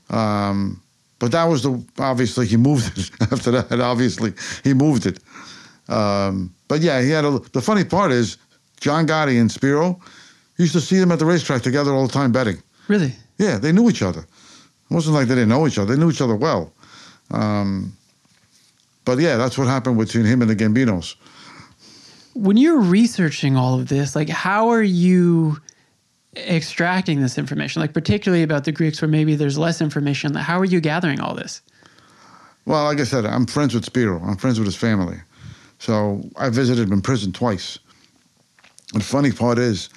[0.10, 0.82] Um,
[1.20, 3.80] but that was the obviously he moved it after that.
[3.80, 5.20] Obviously he moved it.
[5.90, 7.40] Um, but yeah, he had a.
[7.52, 8.38] The funny part is
[8.80, 10.00] John Gotti and Spiro
[10.58, 12.62] used to see them at the racetrack together all the time betting.
[12.88, 13.14] Really?
[13.40, 14.20] Yeah, they knew each other.
[14.20, 15.96] It wasn't like they didn't know each other.
[15.96, 16.72] They knew each other well.
[17.32, 17.94] Um,
[19.06, 21.16] but yeah, that's what happened between him and the Gambinos.
[22.34, 25.58] When you're researching all of this, like how are you
[26.36, 27.82] extracting this information?
[27.82, 30.36] Like particularly about the Greeks, where maybe there's less information.
[30.36, 31.62] How are you gathering all this?
[32.66, 34.22] Well, like I said, I'm friends with Spiro.
[34.22, 35.18] I'm friends with his family.
[35.80, 37.80] So I visited him in prison twice.
[38.94, 39.90] The funny part is,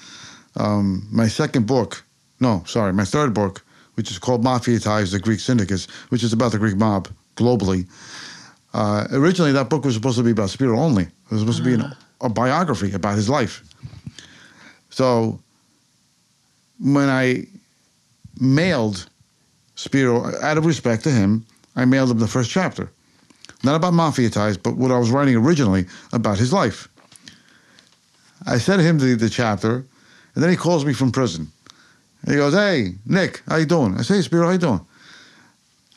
[0.56, 2.04] um, my second book,
[2.42, 6.32] no, sorry, my third book, which is called Mafia Ties, the Greek Syndicates, which is
[6.32, 7.88] about the Greek mob globally.
[8.74, 11.04] Uh, originally, that book was supposed to be about Spiro only.
[11.04, 13.62] It was supposed to be an, a biography about his life.
[14.90, 15.40] So
[16.80, 17.46] when I
[18.40, 19.08] mailed
[19.76, 22.90] Spiro, out of respect to him, I mailed him the first chapter.
[23.62, 26.88] Not about mafia ties, but what I was writing originally about his life.
[28.46, 29.76] I sent him the, the chapter,
[30.34, 31.52] and then he calls me from prison.
[32.26, 34.80] He goes, "Hey, Nick, how you doing?" I say, "Hey, Spiro, how you doing?"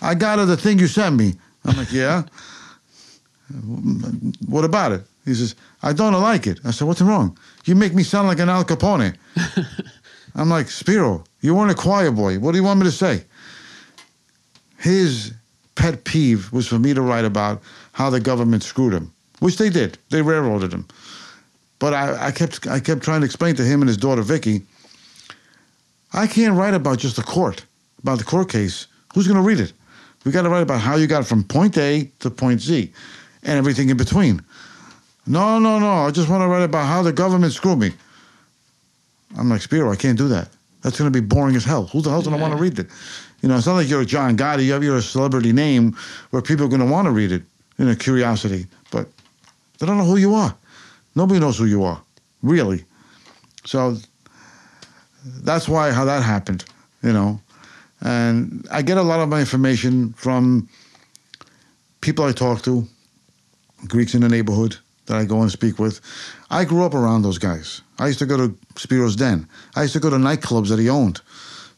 [0.01, 1.35] I got her the thing you sent me.
[1.63, 2.23] I'm like, "Yeah."
[4.47, 5.03] what about it?
[5.25, 8.39] He says, "I don't like it." I said, "What's wrong?" You make me sound like
[8.39, 9.15] an Al Capone.
[10.35, 12.39] I'm like, Spiro, you weren't a choir boy.
[12.39, 13.23] What do you want me to say?
[14.77, 15.33] His
[15.75, 17.61] pet peeve was for me to write about
[17.93, 19.97] how the government screwed him, which they did.
[20.09, 20.85] They railroaded him.
[21.79, 24.61] But I, I kept I kept trying to explain to him and his daughter Vicky,
[26.15, 27.65] I can't write about just the court,
[28.01, 28.87] about the court case.
[29.13, 29.73] Who's going to read it?
[30.23, 32.91] We got to write about how you got from point A to point Z,
[33.43, 34.41] and everything in between.
[35.27, 35.91] No, no, no.
[35.91, 37.91] I just want to write about how the government screwed me.
[39.37, 39.91] I'm like Spiro.
[39.91, 40.49] I can't do that.
[40.81, 41.87] That's going to be boring as hell.
[41.87, 42.87] Who the hell's going to want to read it?
[43.41, 44.65] You know, it's not like you're John Gotti.
[44.65, 45.97] You have you're a celebrity name
[46.29, 47.43] where people are going to want to read it.
[47.77, 49.07] You know, curiosity, but
[49.79, 50.55] they don't know who you are.
[51.15, 52.01] Nobody knows who you are,
[52.41, 52.85] really.
[53.65, 53.97] So
[55.25, 56.65] that's why how that happened,
[57.01, 57.41] you know.
[58.01, 60.69] And I get a lot of my information from
[62.01, 62.87] people I talk to,
[63.87, 66.01] Greeks in the neighborhood that I go and speak with.
[66.49, 67.81] I grew up around those guys.
[67.99, 69.47] I used to go to Spiro's Den.
[69.75, 71.21] I used to go to nightclubs that he owned.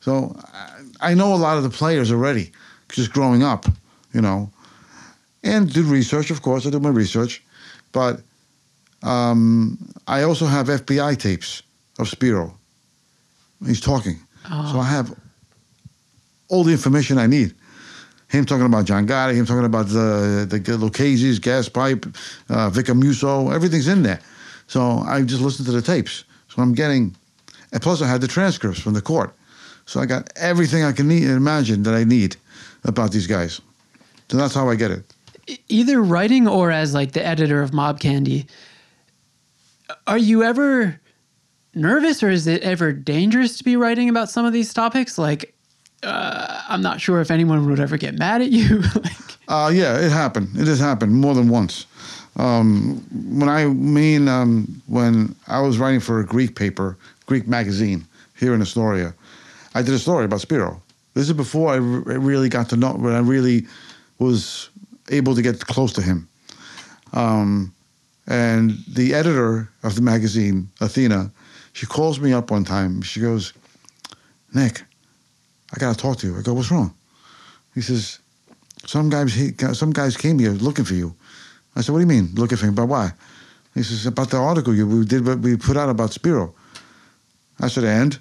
[0.01, 0.37] So
[1.01, 2.51] I- know a lot of the players already,
[2.89, 3.65] just growing up,
[4.13, 4.49] you know.
[5.43, 6.65] And did research, of course.
[6.65, 7.43] I did my research.
[7.91, 8.21] But
[9.03, 11.63] um, I also have FBI tapes
[11.99, 12.56] of Spiro.
[13.65, 14.19] He's talking.
[14.47, 15.13] So I have
[16.47, 17.53] all the information I need.
[18.29, 22.05] Him talking about John Gotti, him talking about the the Lucchese's gas pipe,
[22.49, 24.19] uh, Vic Amuso, everything's in there.
[24.67, 26.25] So I just listened to the tapes.
[26.49, 27.15] So I'm getting,
[27.71, 29.33] and plus I had the transcripts from the court.
[29.85, 32.35] So I got everything I can need, imagine that I need
[32.83, 33.61] about these guys.
[34.29, 35.13] So that's how I get it.
[35.69, 38.47] Either writing or as like the editor of Mob Candy,
[40.05, 40.99] are you ever
[41.77, 45.17] nervous or is it ever dangerous to be writing about some of these topics?
[45.17, 45.53] Like,
[46.03, 48.79] uh, I'm not sure if anyone would ever get mad at you.
[48.95, 49.13] like,
[49.47, 50.49] Uh, yeah, it happened.
[50.55, 51.85] It has happened more than once.
[52.35, 53.03] Um,
[53.39, 58.05] when I mean um, when I was writing for a Greek paper, Greek magazine
[58.37, 59.13] here in Astoria,
[59.73, 60.81] I did a story about Spiro.
[61.15, 63.65] This is before I re- really got to know when I really
[64.19, 64.69] was
[65.09, 66.27] able to get close to him.
[67.13, 67.73] Um,
[68.27, 71.31] and the editor of the magazine, Athena,
[71.77, 73.03] she calls me up one time.
[73.03, 73.53] She goes,
[74.51, 74.81] Nick,
[75.71, 76.35] I gotta talk to you.
[76.35, 76.91] I go, what's wrong?
[77.75, 78.17] He says,
[78.87, 81.13] some guys, he, some guys came here looking for you.
[81.75, 82.71] I said, what do you mean looking for me?
[82.71, 83.11] About why?
[83.75, 86.55] He says, about the article you we did, what we put out about Spiro.
[87.59, 88.17] I said, and?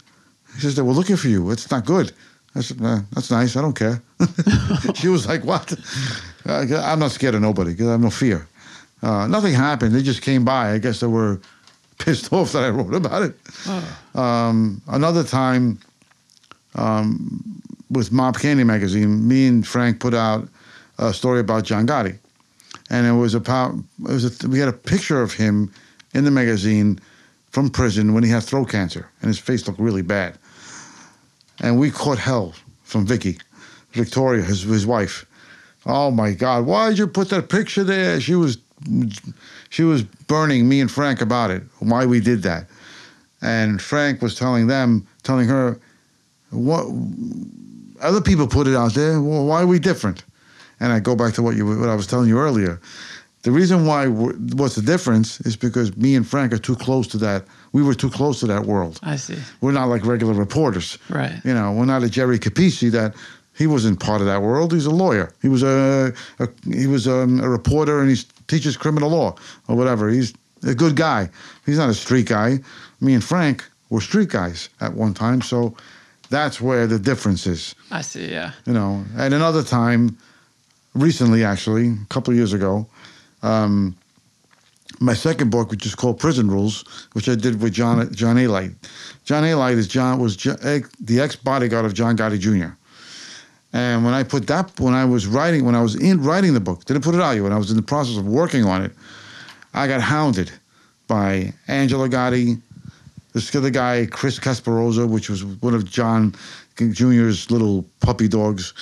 [0.54, 1.50] He says, they were looking for you.
[1.50, 2.12] It's not good.
[2.54, 3.57] I said, nah, that's nice.
[3.57, 4.02] I don't care.
[4.96, 5.72] she was like, what?
[6.44, 8.46] I'm not scared of nobody because I have no fear.
[9.02, 9.94] Uh, nothing happened.
[9.94, 10.72] They just came by.
[10.72, 11.40] I guess they were
[11.99, 13.36] pissed off that I wrote about it.
[14.14, 15.78] Um, another time
[16.74, 20.49] um, with Mob Candy magazine, me and Frank put out
[20.99, 22.18] a story about John Gotti,
[22.90, 25.72] and it was about it was a, we had a picture of him
[26.14, 26.99] in the magazine
[27.51, 30.38] from prison when he had throat cancer, and his face looked really bad.
[31.61, 33.38] And we caught hell from Vicky,
[33.92, 35.26] Victoria, his his wife.
[35.86, 36.66] Oh my God!
[36.66, 38.20] Why did you put that picture there?
[38.20, 38.59] She was
[39.76, 41.62] she was burning me and Frank about it.
[41.80, 42.66] Why we did that?
[43.42, 45.78] And Frank was telling them, telling her,
[46.48, 46.86] what
[48.00, 49.20] other people put it out there.
[49.20, 50.24] Well, why are we different?
[50.80, 52.80] And I go back to what you what I was telling you earlier.
[53.42, 57.18] The reason why what's the difference is because me and Frank are too close to
[57.18, 57.44] that.
[57.72, 58.98] We were too close to that world.
[59.02, 59.36] I see.
[59.60, 60.96] We're not like regular reporters.
[61.10, 61.38] Right.
[61.44, 63.14] You know, we're not a Jerry Capeci that
[63.54, 64.72] he wasn't part of that world.
[64.72, 65.34] He's a lawyer.
[65.42, 68.16] He was a, a he was um, a reporter and he
[68.49, 69.36] teaches criminal law
[69.68, 70.09] or whatever.
[70.09, 70.34] He's
[70.66, 71.30] a good guy.
[71.64, 72.59] He's not a street guy.
[73.01, 75.76] Me and Frank were street guys at one time, so
[76.30, 77.74] that's where the difference is.
[77.90, 78.30] I see.
[78.30, 78.53] Yeah.
[78.66, 80.16] You know, and another time,
[80.94, 82.86] recently actually, a couple of years ago,
[83.42, 83.97] um,
[85.01, 88.74] my second book, which is called Prison Rules, which I did with John John Alite.
[89.24, 92.74] John Alite is John was eh, the ex bodyguard of John Gotti Jr.
[93.72, 96.60] And when I put that, when I was writing, when I was in writing the
[96.60, 97.42] book, didn't put it out yet.
[97.42, 98.92] When I was in the process of working on it,
[99.74, 100.50] I got hounded
[101.08, 102.60] by Angelo Gotti,
[103.32, 106.34] this other guy, Chris Casparosa, which was one of John
[106.76, 108.72] Jr.'s little puppy dogs.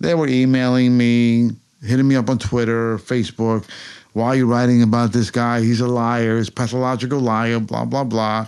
[0.00, 1.50] They were emailing me,
[1.82, 3.64] hitting me up on Twitter, Facebook.
[4.12, 5.60] Why are you writing about this guy?
[5.60, 6.38] He's a liar.
[6.38, 7.60] He's a pathological liar.
[7.60, 8.46] Blah blah blah.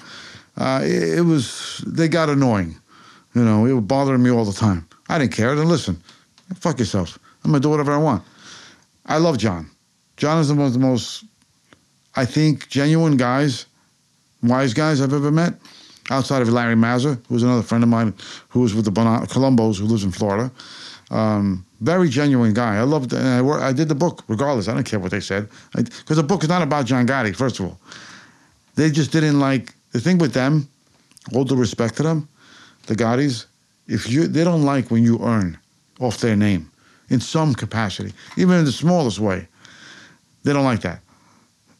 [0.57, 1.83] Uh, it, it was.
[1.87, 2.77] They got annoying.
[3.35, 4.88] You know, it was bothering me all the time.
[5.09, 5.55] I didn't care.
[5.55, 6.01] Then listen,
[6.57, 7.19] fuck yourself.
[7.45, 8.23] I'm gonna do whatever I want.
[9.07, 9.71] I love John.
[10.17, 11.25] John is the most, the most
[12.15, 13.67] I think, genuine guys,
[14.43, 15.55] wise guys I've ever met,
[16.11, 18.13] outside of Larry Mazza, who was another friend of mine
[18.49, 20.51] who was with the Bon- Colombos, who lives in Florida.
[21.11, 22.77] Um, very genuine guy.
[22.77, 24.69] I loved and I, I did the book regardless.
[24.69, 25.49] I don't care what they said.
[25.75, 27.81] Because the book is not about John Gotti, first of all.
[28.75, 30.69] They just didn't like, the thing with them,
[31.33, 32.29] all due respect to them,
[32.87, 33.47] the Gottis,
[33.89, 35.59] if you, they don't like when you earn
[35.99, 36.71] off their name
[37.09, 39.49] in some capacity, even in the smallest way.
[40.45, 41.01] They don't like that.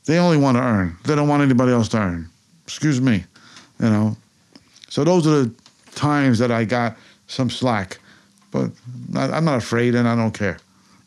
[0.07, 0.97] They only want to earn.
[1.05, 2.31] They don't want anybody else to earn.
[2.65, 3.25] Excuse me,
[3.79, 4.17] you know.
[4.89, 5.55] So those are the
[5.95, 6.97] times that I got
[7.27, 7.99] some slack,
[8.51, 8.71] but
[9.15, 10.59] I'm not afraid and I don't care.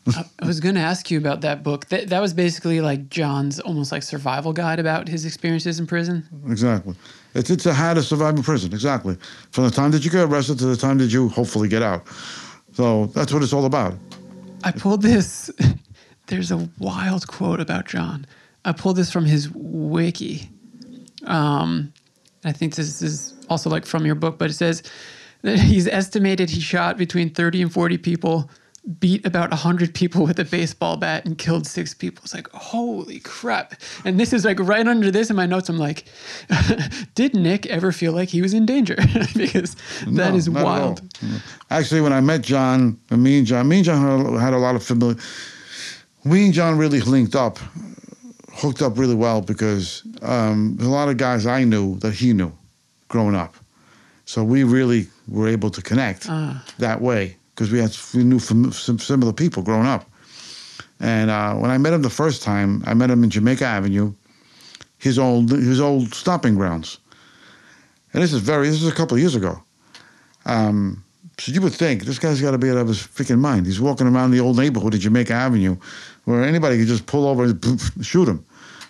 [0.06, 1.88] I, I was going to ask you about that book.
[1.88, 6.28] That that was basically like John's almost like survival guide about his experiences in prison.
[6.48, 6.94] Exactly.
[7.34, 8.72] It's it's a how to survive in prison.
[8.72, 9.16] Exactly.
[9.50, 12.06] From the time that you get arrested to the time that you hopefully get out.
[12.74, 13.94] So that's what it's all about.
[14.64, 15.50] I pulled this.
[16.26, 18.26] There's a wild quote about John.
[18.64, 20.48] I pulled this from his wiki.
[21.26, 21.92] Um,
[22.44, 24.82] I think this is also like from your book, but it says
[25.42, 28.50] that he's estimated he shot between 30 and 40 people,
[28.98, 32.22] beat about 100 people with a baseball bat, and killed six people.
[32.24, 33.74] It's like, holy crap.
[34.04, 35.68] And this is like right under this in my notes.
[35.68, 36.04] I'm like,
[37.14, 38.96] did Nick ever feel like he was in danger?
[39.36, 39.76] because
[40.06, 40.78] that No, is not at all.
[40.80, 41.02] wild.
[41.70, 44.82] Actually, when I met John, me and John, me and John had a- lot of
[44.82, 45.16] familiar.
[46.24, 47.58] We and John really linked up,
[48.52, 52.32] hooked up really well because um, there's a lot of guys I knew that he
[52.32, 52.52] knew,
[53.08, 53.54] growing up.
[54.24, 56.64] So we really were able to connect Ah.
[56.78, 60.08] that way because we had we knew some similar people growing up.
[61.00, 64.14] And uh, when I met him the first time, I met him in Jamaica Avenue,
[64.98, 66.98] his old his old stomping grounds.
[68.12, 69.62] And this is very this is a couple of years ago.
[70.44, 71.04] Um,
[71.38, 73.66] so you would think this guy's got to be out of his freaking mind.
[73.66, 75.76] He's walking around the old neighborhood of Jamaica Avenue,
[76.24, 78.44] where anybody could just pull over and shoot him,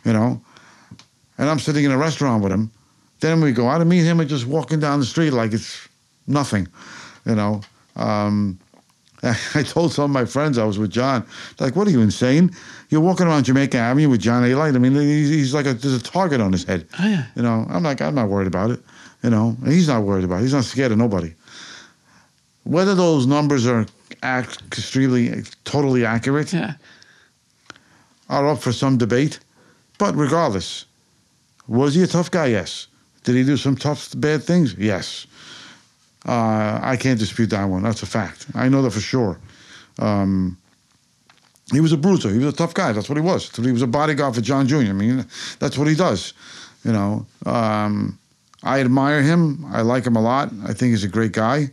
[0.04, 0.40] you know.
[1.38, 2.70] And I'm sitting in a restaurant with him.
[3.20, 5.88] Then we go out and meet him and just walking down the street like it's
[6.26, 6.68] nothing,
[7.24, 7.62] you know.
[7.96, 8.58] Um,
[9.54, 11.24] I told some of my friends I was with John,
[11.60, 12.50] like, what are you insane?
[12.88, 14.74] You're walking around Jamaica Avenue with John Alite.
[14.74, 16.86] I mean, he's, he's like a, there's a target on his head.
[16.98, 17.26] Oh, yeah.
[17.36, 18.80] You know, I'm like, I'm not worried about it.
[19.22, 20.42] You know, and he's not worried about it.
[20.42, 21.32] He's not scared of nobody.
[22.64, 23.86] Whether those numbers are
[24.22, 26.74] act extremely, totally accurate Yeah.
[28.28, 29.38] are up for some debate.
[29.98, 30.86] But regardless,
[31.68, 32.46] was he a tough guy?
[32.46, 32.88] Yes.
[33.24, 34.74] Did he do some tough, bad things?
[34.74, 35.26] Yes.
[36.26, 37.82] Uh, I can't dispute that one.
[37.82, 38.46] That's a fact.
[38.54, 39.38] I know that for sure.
[39.98, 40.56] Um,
[41.72, 42.30] he was a bruiser.
[42.30, 42.92] He was a tough guy.
[42.92, 43.54] That's what he was.
[43.56, 44.76] He was a bodyguard for John Jr.
[44.76, 45.26] I mean,
[45.58, 46.32] that's what he does.
[46.84, 48.18] You know, um,
[48.62, 49.64] I admire him.
[49.66, 50.50] I like him a lot.
[50.64, 51.70] I think he's a great guy.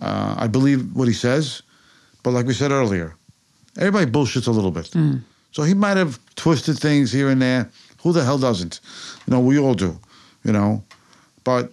[0.00, 1.62] Uh, I believe what he says.
[2.22, 3.16] But like we said earlier,
[3.78, 4.92] everybody bullshits a little bit.
[5.52, 7.68] So he might have twisted things here and there.
[8.02, 8.80] Who the hell doesn't?
[9.26, 9.98] You know, we all do.
[10.44, 10.82] You know,
[11.44, 11.72] but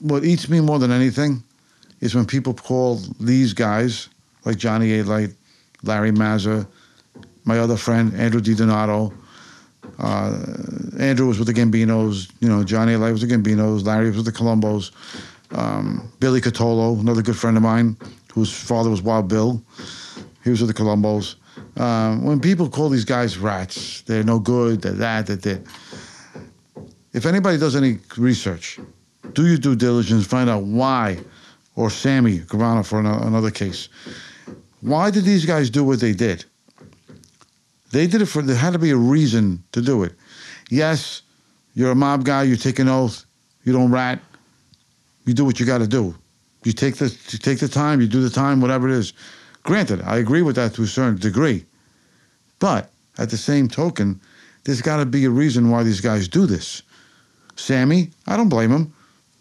[0.00, 1.42] what eats me more than anything
[2.00, 4.08] is when people call these guys
[4.44, 5.34] like Johnny Alite,
[5.82, 6.66] Larry Mazza,
[7.44, 9.12] my other friend Andrew DiDonato.
[9.98, 10.38] Uh,
[10.98, 12.30] Andrew was with the Gambinos.
[12.40, 13.84] You know, Johnny Alite was the Gambinos.
[13.84, 14.90] Larry was with the Colombos.
[15.52, 17.96] Um, Billy Cutolo, another good friend of mine,
[18.34, 19.62] whose father was Wild Bill.
[20.44, 21.36] He was with the Colombos.
[21.80, 25.62] Um, when people call these guys rats, they're no good, they're that, they're that.
[27.12, 28.78] If anybody does any research,
[29.36, 31.18] do your due diligence, find out why,
[31.76, 33.88] or Sammy Gravano for another case.
[34.80, 36.44] Why did these guys do what they did?
[37.92, 40.14] They did it for, there had to be a reason to do it.
[40.70, 41.22] Yes,
[41.74, 43.26] you're a mob guy, you take an oath,
[43.64, 44.20] you don't rat,
[45.26, 46.14] you do what you got to do.
[46.64, 49.12] You take the you take the time, you do the time, whatever it is.
[49.62, 51.64] Granted, I agree with that to a certain degree,
[52.58, 54.20] but at the same token,
[54.64, 56.82] there's got to be a reason why these guys do this.
[57.54, 58.92] Sammy, I don't blame him.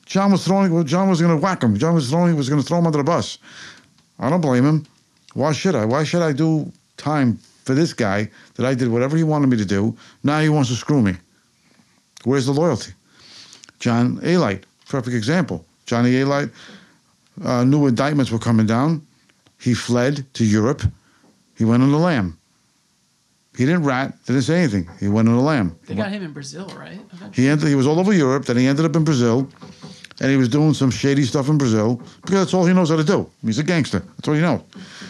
[0.06, 0.86] John was throwing.
[0.86, 1.78] John was going to whack him.
[1.78, 2.36] John was throwing.
[2.36, 3.38] Was going to throw him under the bus.
[4.20, 4.86] I don't blame him.
[5.34, 5.86] Why should I?
[5.86, 9.58] Why should I do time for this guy that I did whatever he wanted me
[9.58, 9.98] to do?
[10.24, 11.16] Now he wants to screw me.
[12.24, 12.94] Where's the loyalty?
[13.80, 15.66] John Alite, perfect example.
[15.86, 16.52] Johnny Alite
[17.44, 19.06] uh, knew indictments were coming down.
[19.60, 20.82] He fled to Europe.
[21.58, 22.38] He went on the lam.
[23.58, 24.90] He didn't rat, didn't say anything.
[25.00, 25.78] He went on the lam.
[25.86, 27.00] They got him in Brazil, right?
[27.14, 27.44] Eventually.
[27.44, 28.46] He entered, he was all over Europe.
[28.46, 29.50] Then he ended up in Brazil,
[30.22, 32.96] and he was doing some shady stuff in Brazil because that's all he knows how
[32.96, 33.30] to do.
[33.44, 34.00] He's a gangster.
[34.00, 34.62] That's all he knows.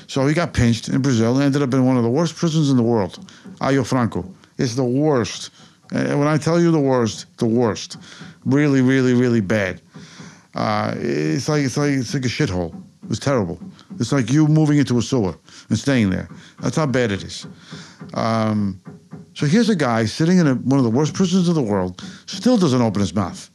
[0.08, 2.70] So he got pinched in Brazil and ended up in one of the worst prisons
[2.70, 3.20] in the world,
[3.62, 4.26] Ary Franco.
[4.58, 5.52] It's the worst.
[5.94, 7.98] And when I tell you the worst, the worst.
[8.46, 9.82] Really, really, really bad.
[10.56, 12.82] Uh, it's like it's like it's like a shithole.
[13.10, 13.60] It's terrible.
[14.00, 15.36] It's like you moving into a sewer
[15.70, 16.28] and staying there.
[16.62, 17.46] That's how bad it is.
[18.14, 18.82] Um,
[19.34, 22.02] so here's a guy sitting in a, one of the worst prisons in the world,
[22.26, 23.50] still doesn't open his mouth.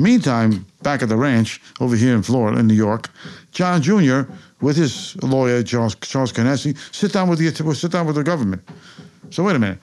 [0.00, 3.10] Meantime, back at the ranch over here in Florida, in New York,
[3.52, 4.22] John Jr.
[4.62, 8.62] with his lawyer Charles Charles sit down with the sit down with the government.
[9.28, 9.78] So wait a minute,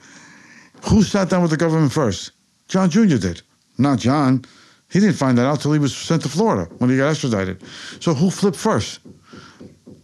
[0.85, 2.31] who sat down with the government first?
[2.67, 3.17] John Jr.
[3.17, 3.41] did,
[3.77, 4.43] not John.
[4.89, 7.61] He didn't find that out till he was sent to Florida when he got extradited.
[7.99, 8.99] So who flipped first?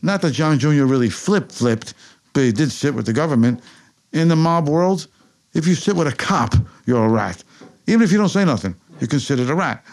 [0.03, 0.84] Not that John Jr.
[0.84, 1.95] really flip flipped,
[2.34, 3.64] but he did sit with the government.
[4.11, 5.07] In the mob world,
[5.53, 6.53] if you sit with a cop,
[6.86, 7.43] you're a rat.
[7.88, 9.84] Even if you don't say nothing, you're considered a rat.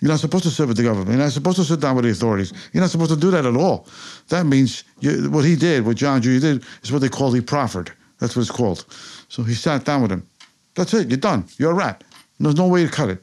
[0.00, 1.10] You're not supposed to sit with the government.
[1.10, 2.52] You're not supposed to sit down with the authorities.
[2.72, 3.86] You're not supposed to do that at all.
[4.28, 6.38] That means you, what he did, what John Jr.
[6.38, 7.90] did, is what they call he proffered.
[8.18, 8.84] That's what it's called.
[9.28, 10.26] So he sat down with him.
[10.74, 11.08] That's it.
[11.08, 11.44] You're done.
[11.56, 12.04] You're a rat.
[12.38, 13.22] There's no way to cut it.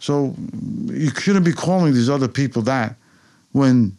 [0.00, 0.34] So
[0.86, 2.96] you shouldn't be calling these other people that
[3.52, 3.96] when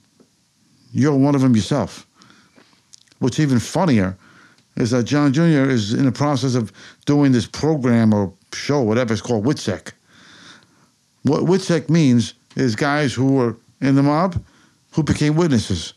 [0.92, 2.08] you're one of them yourself.
[3.20, 4.18] What's even funnier
[4.76, 5.70] is that John Jr.
[5.70, 6.72] is in the process of
[7.06, 9.92] doing this program or show, whatever it's called, WITSEC.
[11.24, 14.42] What WITSEC means is guys who were in the mob
[14.92, 15.94] who became witnesses.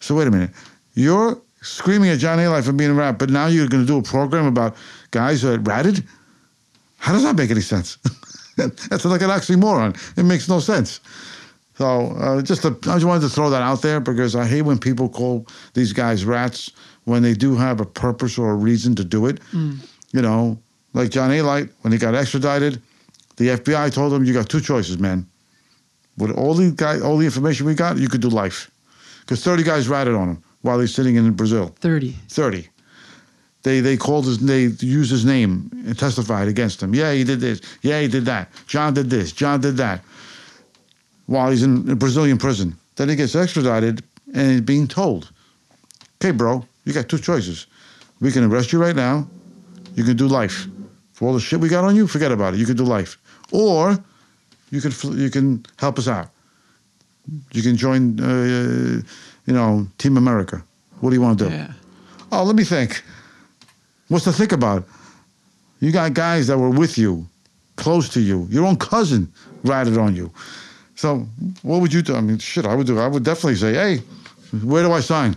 [0.00, 0.50] So wait a minute.
[0.94, 3.98] You're screaming at John Eli for being a rat, but now you're going to do
[3.98, 4.76] a program about
[5.10, 6.04] guys that ratted?
[6.98, 7.98] How does that make any sense?
[8.56, 9.96] That's like an oxymoron.
[10.18, 11.00] It makes no sense.
[11.76, 14.62] So uh, just to, I just wanted to throw that out there because I hate
[14.62, 16.72] when people call these guys rats
[17.04, 19.38] when they do have a purpose or a reason to do it.
[20.12, 20.58] You know,
[20.92, 22.82] like John Alite, when he got extradited,
[23.38, 25.26] the FBI told him, "You got two choices, man.
[26.18, 28.70] With all the guy, all the information we got, you could do life."
[29.20, 31.74] Because 30 guys ratted on him while he's sitting in Brazil.
[31.80, 32.14] 30.
[32.28, 32.68] 30.
[33.62, 36.94] They they called his they used his name and testified against him.
[36.94, 37.60] Yeah, he did this.
[37.82, 38.50] Yeah, he did that.
[38.66, 39.32] John did this.
[39.32, 40.02] John did that.
[41.26, 42.76] While he's in a Brazilian prison.
[42.96, 44.02] Then he gets extradited
[44.34, 45.30] and he's being told,
[46.20, 47.66] Okay, bro, you got two choices.
[48.20, 49.28] We can arrest you right now.
[49.94, 50.66] You can do life.
[51.12, 52.60] For all the shit we got on you, forget about it.
[52.60, 53.18] You can do life.
[53.52, 53.98] Or
[54.70, 56.28] you can you can help us out.
[57.52, 59.02] You can join uh,
[59.46, 60.62] you know, Team America.
[61.00, 61.54] What do you want to do?
[61.54, 61.72] Yeah.
[62.30, 63.02] Oh, let me think.
[64.08, 64.84] What's to think about?
[65.80, 67.26] You got guys that were with you,
[67.76, 68.46] close to you.
[68.50, 69.32] Your own cousin
[69.64, 70.30] ratted on you.
[70.96, 71.26] So,
[71.62, 72.14] what would you do?
[72.14, 72.98] I mean, shit, I would do.
[72.98, 74.02] I would definitely say, hey,
[74.64, 75.36] where do I sign?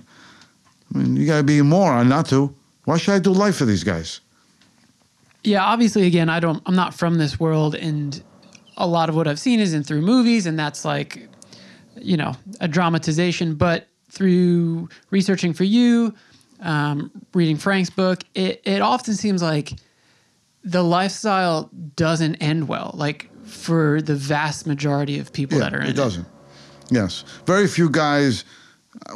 [0.94, 2.54] I mean, you got to be a moron not to.
[2.86, 4.20] Why should I do life for these guys?
[5.44, 6.62] Yeah, obviously, again, I don't.
[6.66, 8.22] I'm not from this world, and
[8.78, 11.28] a lot of what I've seen is in through movies, and that's like
[11.96, 13.56] you know, a dramatization.
[13.56, 16.14] But through researching for you,
[16.62, 19.74] um, reading Frank's book, it, it often seems like
[20.64, 22.92] the lifestyle doesn't end well.
[22.94, 26.28] Like for the vast majority of people that are in it doesn't.
[26.90, 28.44] Yes, very few guys.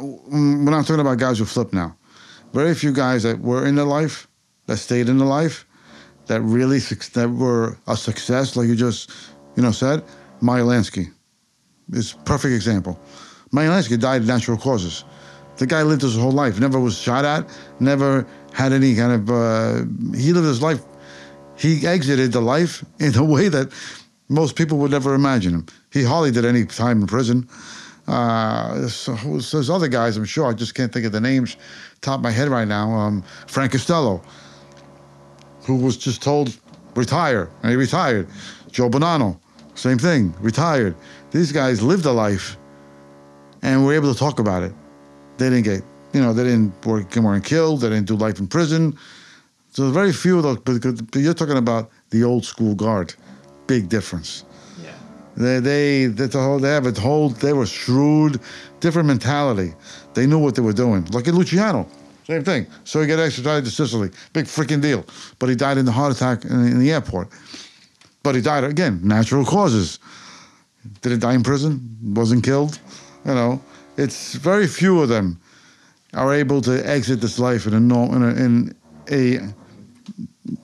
[0.00, 1.96] we're I'm talking about guys who flip now,
[2.52, 4.28] very few guys that were in the life,
[4.66, 5.65] that stayed in the life,
[6.26, 9.10] that really that were a success, like you just,
[9.56, 10.02] you know, said.
[10.40, 10.82] Meyer
[11.92, 12.98] is perfect example.
[13.52, 15.04] Meyer died of natural causes.
[15.56, 17.48] The guy lived his whole life, never was shot at,
[17.80, 19.30] never had any kind of.
[19.30, 20.82] Uh, he lived his life.
[21.56, 23.72] He exited the life in a way that
[24.28, 25.66] most people would never imagine him.
[25.90, 27.48] He hardly did any time in prison.
[28.06, 30.46] Uh, so, so there's other guys, I'm sure.
[30.46, 31.56] I just can't think of the names
[32.00, 32.90] top of my head right now.
[32.90, 34.22] Um, Frank Costello,
[35.66, 36.56] who was just told
[36.94, 38.28] retire, and he retired.
[38.70, 39.38] Joe Bonanno,
[39.74, 40.94] same thing, retired.
[41.32, 42.56] These guys lived a life,
[43.62, 44.72] and were able to talk about it.
[45.38, 47.80] They didn't get, you know, they didn't work, weren't killed.
[47.80, 48.96] They didn't do life in prison.
[49.70, 50.58] So very few of those.
[50.58, 53.14] But you're talking about the old school guard.
[53.66, 54.44] Big difference.
[54.82, 54.92] Yeah.
[55.36, 58.40] They they they, the whole, they have a whole they were shrewd,
[58.80, 59.74] different mentality.
[60.14, 61.04] They knew what they were doing.
[61.06, 61.86] Look at Luciano,
[62.26, 62.66] same thing.
[62.84, 65.04] So he got extradited to Sicily, big freaking deal.
[65.38, 67.28] But he died in the heart attack in, the airport.
[68.24, 70.00] But he died again, natural causes.
[71.02, 71.96] Did he die in prison?
[72.02, 72.80] Wasn't killed.
[73.24, 73.62] You know,
[73.96, 75.40] it's very few of them
[76.14, 78.74] are able to exit this life in a in a, in
[79.10, 79.54] a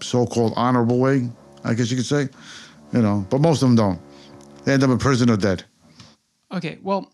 [0.03, 1.29] so-called honorable way.
[1.65, 2.29] I guess you could say.
[2.93, 4.01] You know, but most of them don't.
[4.65, 5.65] They end up in prison or dead.
[6.51, 7.13] Okay, well,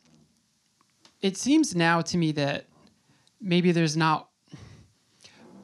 [1.20, 2.64] it seems now to me that
[3.40, 4.27] maybe there's not,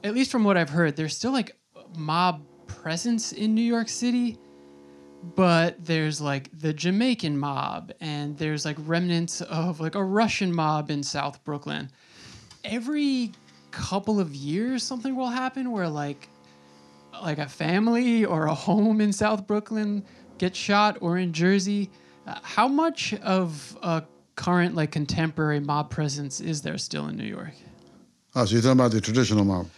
[0.05, 1.57] at least from what I've heard, there's still like
[1.97, 4.39] mob presence in New York City,
[5.35, 10.91] but there's like the Jamaican mob and there's like remnants of like a Russian mob
[10.91, 11.91] in South Brooklyn.
[12.65, 13.33] Every
[13.71, 16.29] couple of years, something will happen where like
[17.23, 20.05] like a family or a home in South Brooklyn
[20.37, 21.91] gets shot or in Jersey.
[22.27, 24.03] Uh, how much of a
[24.37, 27.55] current like contemporary mob presence is there still in New York?
[28.35, 29.69] Oh, so you're talking about the traditional mob.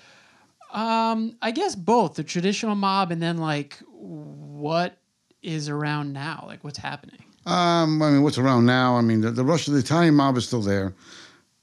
[0.76, 4.98] Um, I guess both the traditional mob and then like what
[5.42, 7.24] is around now, like what's happening.
[7.46, 8.96] Um, I mean, what's around now?
[8.96, 10.94] I mean, the, the Russian, the Italian mob is still there.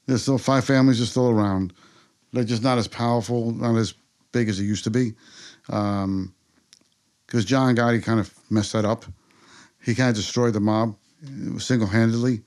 [0.07, 1.73] There's still five families are still around.
[2.31, 3.93] They're just not as powerful, not as
[4.31, 5.13] big as they used to be.
[5.69, 6.33] Um,
[7.27, 9.05] because John Gotti kind of messed that up.
[9.83, 10.95] He kind of destroyed the mob
[11.57, 12.41] single handedly.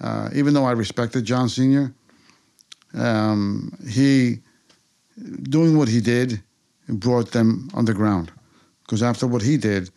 [0.00, 1.94] Uh, even though I respected John Sr.,
[2.94, 4.40] um, he,
[5.42, 6.42] doing what he did,
[6.88, 8.32] brought them underground.
[8.84, 9.90] Because after what he did,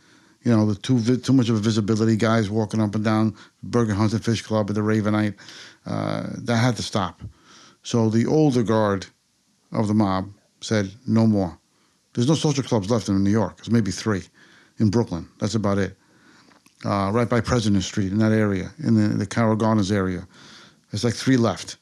[0.44, 3.36] you know, the too too much of a visibility, guys walking up and down
[3.68, 5.36] Bergin Hunt and Fish Club at the Ravenite,
[5.86, 7.22] uh, that had to stop.
[7.82, 9.08] So the older guard
[9.72, 10.30] of the mob
[10.62, 11.58] said, no more.
[12.14, 13.58] There's no social clubs left in New York.
[13.58, 14.24] There's maybe three
[14.80, 15.28] in Brooklyn.
[15.40, 15.98] That's about it.
[16.84, 20.28] Uh, right by President Street in that area, in the, the area.
[20.92, 21.78] There's like three left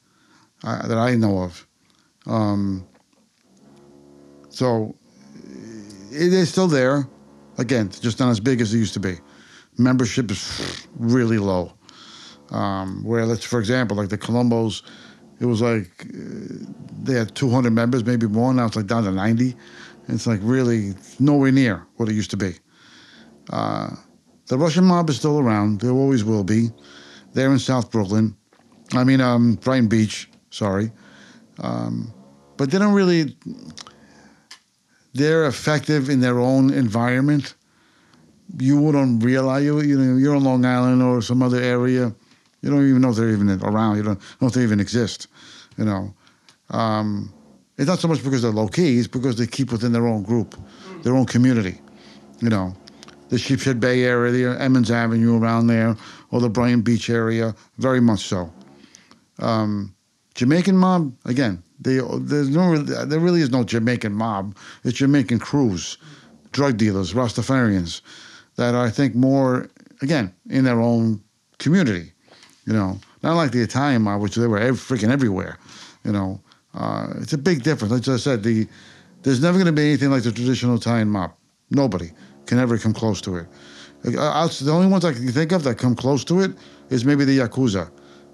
[0.64, 1.68] uh, that I know of.
[2.26, 2.88] Um,
[4.54, 4.96] so
[6.12, 7.08] it is still there.
[7.58, 9.16] Again, just not as big as it used to be.
[9.78, 11.74] Membership is really low.
[12.52, 14.84] Um, where let's, for example, like the Colombos,
[15.40, 18.54] it was like uh, they had 200 members, maybe more.
[18.54, 19.56] Now it's like down to 90.
[20.08, 22.54] It's like really nowhere near what it used to be.
[23.50, 23.90] Uh,
[24.48, 25.82] the Russian mob is still around.
[25.82, 26.70] There always will be.
[27.34, 28.36] They're in South Brooklyn.
[28.94, 30.30] I mean, um, Brighton Beach.
[30.52, 30.92] Sorry,
[31.60, 32.14] um,
[32.58, 33.36] but they don't really.
[35.14, 37.56] They're effective in their own environment.
[38.58, 39.80] You wouldn't realize you.
[39.82, 42.14] You know, you're on Long Island or some other area.
[42.62, 43.98] You don't even know if they're even around.
[43.98, 45.28] You don't know if they even exist.
[45.78, 46.14] You know,
[46.70, 47.34] um,
[47.78, 49.00] it's not so much because they're low key.
[49.00, 50.56] It's because they keep within their own group,
[51.04, 51.80] their own community.
[52.40, 52.76] You know,
[53.30, 55.96] the Sheepshead Bay area, the Emmons Avenue around there,
[56.32, 58.52] or the Brighton Beach area, very much so.
[59.40, 59.96] Um,
[60.36, 64.56] Jamaican mob, again, they, there's no, there really is no Jamaican mob.
[64.84, 65.98] It's Jamaican crews,
[66.52, 68.02] drug dealers, Rastafarians,
[68.56, 69.70] that are, I think, more,
[70.02, 71.22] again, in their own
[71.58, 72.12] community.
[72.66, 75.58] You know, not like the Italian mob, which they were freaking everywhere.
[76.06, 76.42] You know,
[76.74, 77.92] uh, it's a big difference.
[77.92, 78.68] Like I said, the
[79.24, 81.34] there's never going to be anything like the traditional Italian mob.
[81.70, 82.12] Nobody
[82.46, 83.48] can ever come close to it.
[84.06, 86.52] Uh, outs- the only ones I can think of that come close to it
[86.90, 87.90] is maybe the Yakuza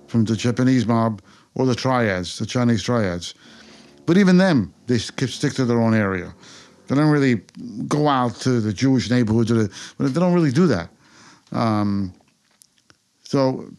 [0.07, 1.21] from the Japanese mob
[1.56, 3.34] or the Triads, the Chinese Triads.
[4.06, 6.34] But even them, they stick to their own area.
[6.88, 7.41] They don't really
[7.88, 9.52] go out to the Jewish neighborhoods.
[9.97, 10.89] But they don't really do that.
[11.52, 12.14] Um,
[13.24, 13.70] so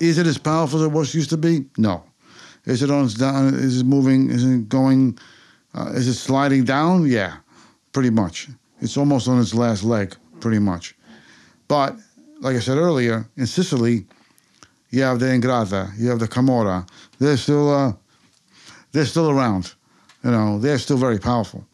[0.00, 1.66] Is it as powerful as it was used to be?
[1.76, 2.02] No.
[2.64, 3.54] Is it on its down?
[3.54, 4.30] Is it moving?
[4.30, 5.18] Is it going?
[5.74, 7.06] Uh, is it sliding down?
[7.06, 7.36] Yeah,
[7.92, 8.48] pretty much.
[8.80, 10.96] It's almost on its last leg, pretty much.
[11.68, 11.96] But
[12.40, 14.06] like I said earlier, in Sicily,
[14.90, 16.86] you have the 'Ndrangheta, you have the Camorra.
[17.18, 17.92] They're still uh,
[18.92, 19.74] they're still around.
[20.24, 21.64] You know, they're still very powerful.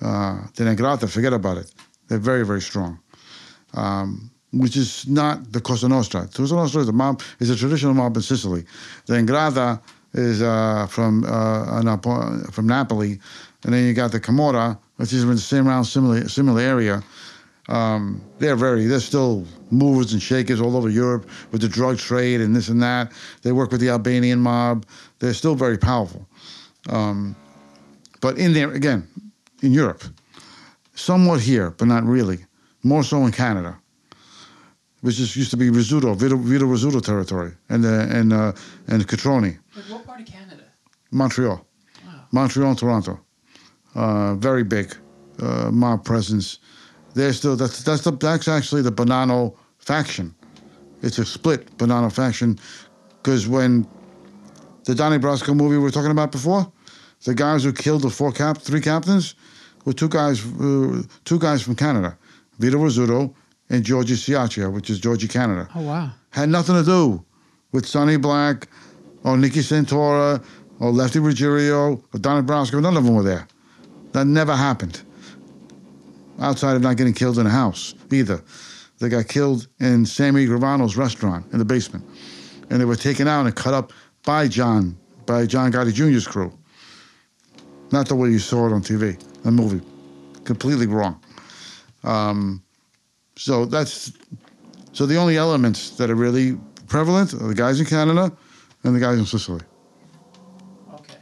[0.00, 1.72] Uh, the 'Ndrangheta, forget about it.
[2.08, 2.98] They're very very strong.
[3.74, 6.28] Um, which is not the Cosa Nostra.
[6.28, 8.64] Cosa Nostra is a mob is a traditional mob in Sicily.
[9.06, 9.80] The 'Ndrangheta
[10.14, 11.96] is uh, from uh,
[12.50, 13.20] from Napoli,
[13.64, 17.02] and then you got the Camorra, which is in the same around similar similar area.
[17.68, 22.40] Um, they're very they're still movers and shakers all over Europe with the drug trade
[22.40, 23.12] and this and that.
[23.42, 24.84] They work with the Albanian mob.
[25.20, 26.26] They're still very powerful.
[26.90, 27.36] Um,
[28.20, 29.06] but in there again,
[29.62, 30.02] in Europe,
[30.94, 32.44] somewhat here, but not really.
[32.82, 33.78] More so in Canada
[35.02, 38.52] which is used to be Rizzuto, Vito, Vito Rizzuto territory, and uh, and uh,
[38.86, 40.64] and Cotroni, Like what part of Canada?
[41.10, 41.66] Montreal,
[42.06, 42.24] Wow.
[42.30, 43.20] Montreal and Toronto,
[43.94, 44.96] uh, very big
[45.40, 46.58] uh, mob presence.
[47.14, 50.34] They're still that's that's the that's actually the Bonanno faction.
[51.02, 52.58] It's a split Bonanno faction,
[53.22, 53.86] because when
[54.84, 56.70] the Donnie Brasco movie we were talking about before,
[57.24, 59.34] the guys who killed the four cap three captains
[59.84, 62.16] were two guys uh, two guys from Canada,
[62.58, 63.34] Vito Rizzuto
[63.68, 66.10] and Georgie Sciascia, which is Georgie Canada Oh wow.
[66.30, 67.24] had nothing to do
[67.72, 68.68] with Sonny Black
[69.24, 70.42] or Nicky Santora
[70.78, 72.80] or Lefty Ruggiero or Donnie Brasco.
[72.82, 73.46] None of them were there.
[74.12, 75.02] That never happened.
[76.42, 78.42] Outside of not getting killed in a house either.
[78.98, 82.04] They got killed in Sammy Gravano's restaurant in the basement.
[82.68, 83.92] And they were taken out and cut up
[84.24, 86.52] by John, by John Gotti Jr.'s crew.
[87.92, 89.80] Not the way you saw it on TV, the movie.
[90.44, 91.22] Completely wrong.
[92.02, 92.62] Um,
[93.36, 94.12] so that's
[94.92, 98.32] so the only elements that are really prevalent are the guys in Canada
[98.82, 99.62] and the guys in Sicily.
[100.94, 101.16] Okay.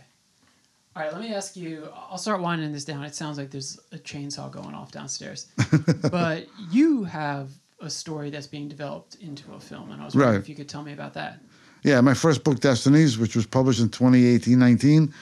[0.96, 1.88] All right, let me ask you.
[2.10, 3.02] I'll start winding this down.
[3.02, 5.46] It sounds like there's a chainsaw going off downstairs.
[6.10, 7.48] but you have
[7.80, 10.42] a story that's being developed into a film, and I was wondering Right.
[10.42, 11.40] if you could tell me about that.
[11.82, 15.12] Yeah, my first book, Destinies, which was published in 2018-19.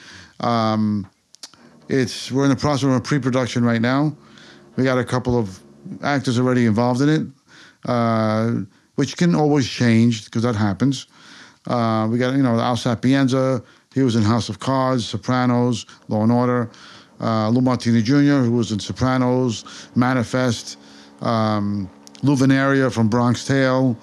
[0.41, 1.07] Um,
[1.87, 4.13] it's we're in the process of a pre-production right now.
[4.75, 5.57] We got a couple of
[6.03, 8.51] actors already involved in it, uh,
[8.95, 11.07] which can always change because that happens.
[11.65, 13.63] Uh, we got you know Al Sapienza.
[13.99, 16.69] He was in House of Cards, Sopranos, Law and Order.
[17.19, 20.77] Uh, Lou Martini Jr., who was in Sopranos, Manifest.
[21.19, 21.89] Um,
[22.23, 23.97] Lou Vanaria from Bronx Tale.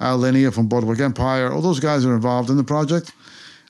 [0.00, 1.52] Al Linea from Boardwalk Empire.
[1.52, 3.12] All those guys are involved in the project.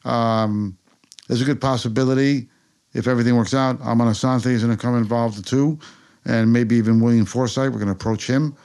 [0.05, 0.79] Um,
[1.27, 2.49] there's a good possibility,
[2.95, 5.81] if everything works out, Armand Assante is going to come involved too,
[6.25, 7.73] and maybe even William Forsythe.
[7.73, 8.57] We're going to approach him.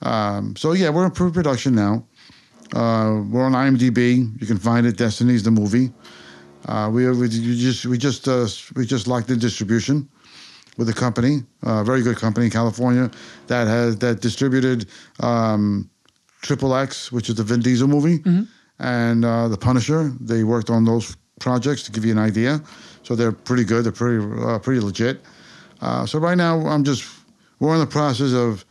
[0.00, 2.06] Um, so yeah, we're in pre-production now.
[2.72, 4.40] Uh, we're on IMDb.
[4.40, 4.96] You can find it.
[4.96, 5.92] Destiny's the movie.
[6.66, 10.08] Uh, we, we we just we just uh, we just locked in distribution
[10.76, 13.10] with a company, a very good company in California
[13.46, 14.86] that has that distributed
[15.20, 15.88] um,
[16.42, 18.22] Triple X, which is the Vin Diesel movie,
[18.78, 20.12] and uh, The Punisher.
[20.20, 22.62] They worked on those projects to give you an idea.
[23.02, 23.84] So they're pretty good.
[23.84, 25.20] They're pretty uh, pretty legit.
[25.80, 27.04] Uh, so right now, I'm just
[27.60, 28.64] we're in the process of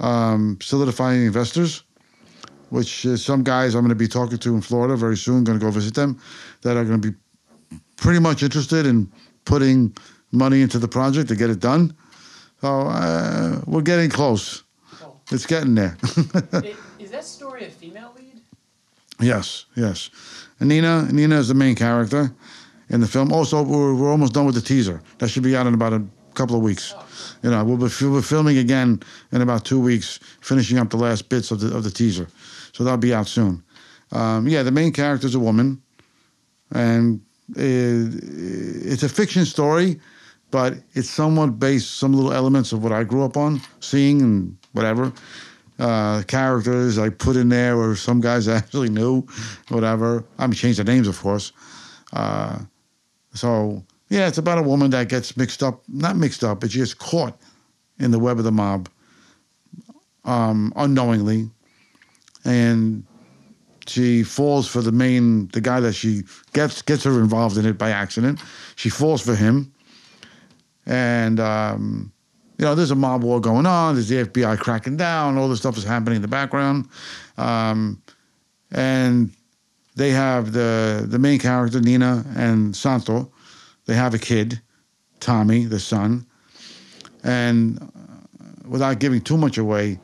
[0.00, 1.82] um, solidifying investors,
[2.68, 5.44] which is some guys I'm going to be talking to in Florida very soon.
[5.44, 6.20] Going to go visit them
[6.64, 7.16] that are going to be
[7.96, 9.10] pretty much interested in
[9.44, 9.94] putting
[10.32, 11.94] money into the project to get it done.
[12.60, 14.64] So uh, we're getting close.
[14.98, 15.20] Cool.
[15.30, 15.96] It's getting there.
[16.98, 18.40] is that story a female lead?
[19.20, 20.10] yes, yes.
[20.60, 22.32] And Nina, Nina is the main character
[22.88, 23.32] in the film.
[23.32, 25.02] Also, we're, we're almost done with the teaser.
[25.18, 26.04] That should be out in about a
[26.34, 26.94] couple of weeks.
[27.42, 29.00] You know, we'll be, we'll be filming again
[29.32, 32.28] in about two weeks, finishing up the last bits of the of the teaser.
[32.72, 33.62] So that'll be out soon.
[34.12, 35.82] Um, yeah, the main character is a woman,
[36.74, 37.20] and
[37.56, 38.14] it,
[38.84, 40.00] it's a fiction story,
[40.50, 44.56] but it's somewhat based some little elements of what I grew up on, seeing and
[44.72, 45.12] whatever.
[45.78, 49.26] Uh, characters I put in there, or some guys I actually knew,
[49.68, 50.24] whatever.
[50.38, 51.52] I mean, change the names, of course.
[52.12, 52.58] Uh,
[53.32, 56.78] so yeah, it's about a woman that gets mixed up, not mixed up, but she
[56.78, 57.36] gets caught
[57.98, 58.88] in the web of the mob
[60.24, 61.50] um, unknowingly,
[62.44, 63.04] and
[63.86, 66.22] she falls for the main, the guy that she
[66.52, 68.40] gets gets her involved in it by accident.
[68.76, 69.72] She falls for him,
[70.86, 72.12] and um,
[72.58, 73.94] you know there's a mob war going on.
[73.94, 75.36] There's the FBI cracking down.
[75.36, 76.88] All this stuff is happening in the background,
[77.36, 78.02] um,
[78.70, 79.30] and
[79.96, 83.30] they have the the main character Nina and Santo.
[83.86, 84.60] They have a kid,
[85.20, 86.26] Tommy, the son,
[87.22, 90.00] and uh, without giving too much away,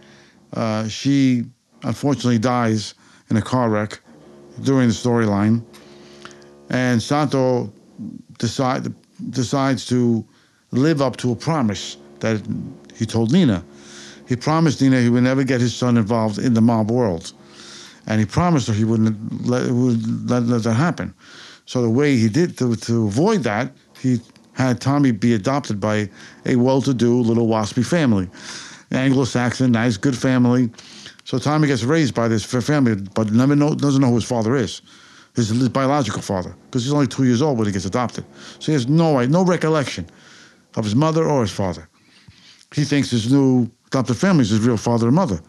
[0.53, 1.45] uh, she
[1.83, 2.95] unfortunately dies
[3.31, 4.01] in a car wreck
[4.63, 5.63] during the storyline,
[6.69, 7.73] and Santo
[8.39, 8.93] decide,
[9.31, 10.25] decides to
[10.73, 12.43] live up to a promise that
[12.95, 13.65] he told Nina.
[14.29, 17.33] He promised Nina he would never get his son involved in the mob world,
[18.07, 21.15] and he promised her he wouldn't let, would let, let that happen.
[21.67, 24.21] So the way he did to, to avoid that, he
[24.55, 26.11] had Tommy be adopted by
[26.45, 28.29] a well-to-do little waspy family,
[28.91, 30.71] Anglo-Saxon, nice, good family.
[31.31, 34.57] So Tommy gets raised by this family, but never know, doesn't know who his father
[34.57, 34.83] is,
[35.37, 38.25] his, his biological father, because he's only two years old when he gets adopted.
[38.59, 40.09] So he has no no recollection
[40.75, 41.89] of his mother or his father.
[42.75, 45.41] He thinks his new adopted family is his real father and mother.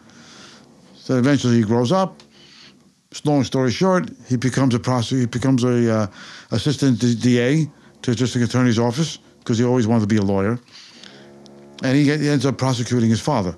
[0.94, 2.22] So eventually he grows up.
[3.24, 5.22] Long story short, he becomes a prosecutor.
[5.22, 6.06] He becomes a uh,
[6.52, 7.68] assistant DA
[8.02, 10.60] to the district attorney's office because he always wanted to be a lawyer.
[11.82, 13.56] And he, he ends up prosecuting his father.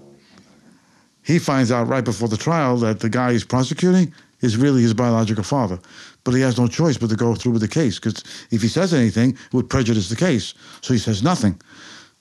[1.25, 4.95] He finds out right before the trial that the guy he's prosecuting is really his
[4.95, 5.79] biological father.
[6.22, 8.68] But he has no choice but to go through with the case because if he
[8.68, 10.55] says anything, it would prejudice the case.
[10.83, 11.61] So he says nothing.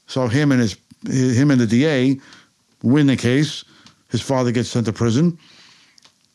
[0.08, 0.78] So him and his
[1.38, 2.20] him and the DA
[2.82, 3.66] win the case.
[4.10, 5.38] His father gets sent to prison.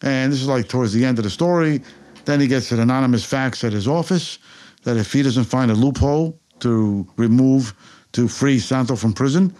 [0.02, 1.82] And this is like towards the end of the story.
[2.26, 4.38] Then he gets an anonymous fax at his office
[4.82, 7.74] that if he doesn't find a loophole to remove,
[8.12, 9.54] to free Santo from prison,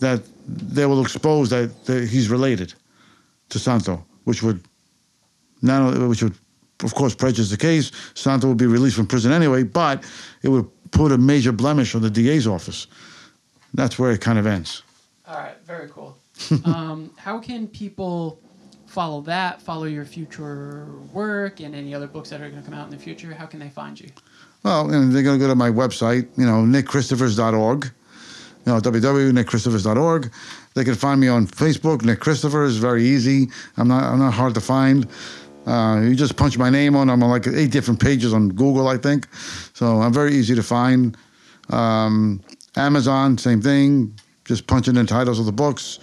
[0.00, 2.74] that they will expose that, that he's related
[3.50, 4.62] to Santo, which would
[5.62, 6.34] not only, which would
[6.82, 7.92] of course prejudice the case.
[8.14, 10.04] Santo would be released from prison anyway, but
[10.42, 12.86] it would put a major blemish on the DA's office.
[13.74, 14.82] That's where it kind of ends.
[15.26, 16.16] All right, very cool.
[16.64, 18.40] um, how can people
[18.86, 22.78] follow that, follow your future work, and any other books that are going to come
[22.78, 23.34] out in the future?
[23.34, 24.08] How can they find you?
[24.62, 27.90] Well, and they're going to go to my website, you know, nickchristophers.org,
[28.68, 30.30] you know, www.nickchristophers.org.
[30.74, 32.04] They can find me on Facebook.
[32.04, 33.48] Nick Christopher is very easy.
[33.78, 35.08] I'm not, I'm not hard to find.
[35.66, 37.08] Uh, you just punch my name on.
[37.08, 39.26] I'm on like eight different pages on Google, I think.
[39.72, 41.16] So I'm very easy to find.
[41.70, 42.42] Um,
[42.76, 44.12] Amazon, same thing.
[44.44, 45.98] Just punching in titles of the books.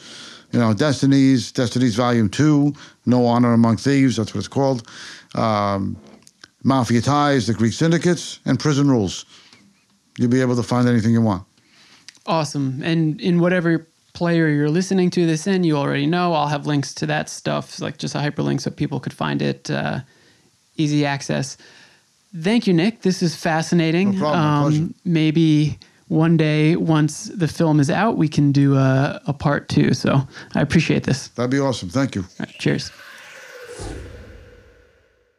[0.51, 2.73] You know, Destinies, Destinies Volume 2,
[3.05, 4.89] No Honor Among Thieves, that's what it's called.
[5.35, 5.97] Um,
[6.63, 9.25] Mafia Ties, The Greek Syndicates, and Prison Rules.
[10.17, 11.45] You'll be able to find anything you want.
[12.25, 12.81] Awesome.
[12.83, 16.93] And in whatever player you're listening to this in, you already know I'll have links
[16.95, 19.99] to that stuff, like just a hyperlink so people could find it, uh,
[20.77, 21.57] easy access.
[22.37, 23.01] Thank you, Nick.
[23.01, 24.11] This is fascinating.
[24.11, 24.93] No problem, pleasure.
[25.05, 29.93] maybe one day, once the film is out, we can do a, a part two.
[29.93, 31.29] So I appreciate this.
[31.29, 31.89] That'd be awesome.
[31.89, 32.25] Thank you.
[32.39, 32.91] Right, cheers.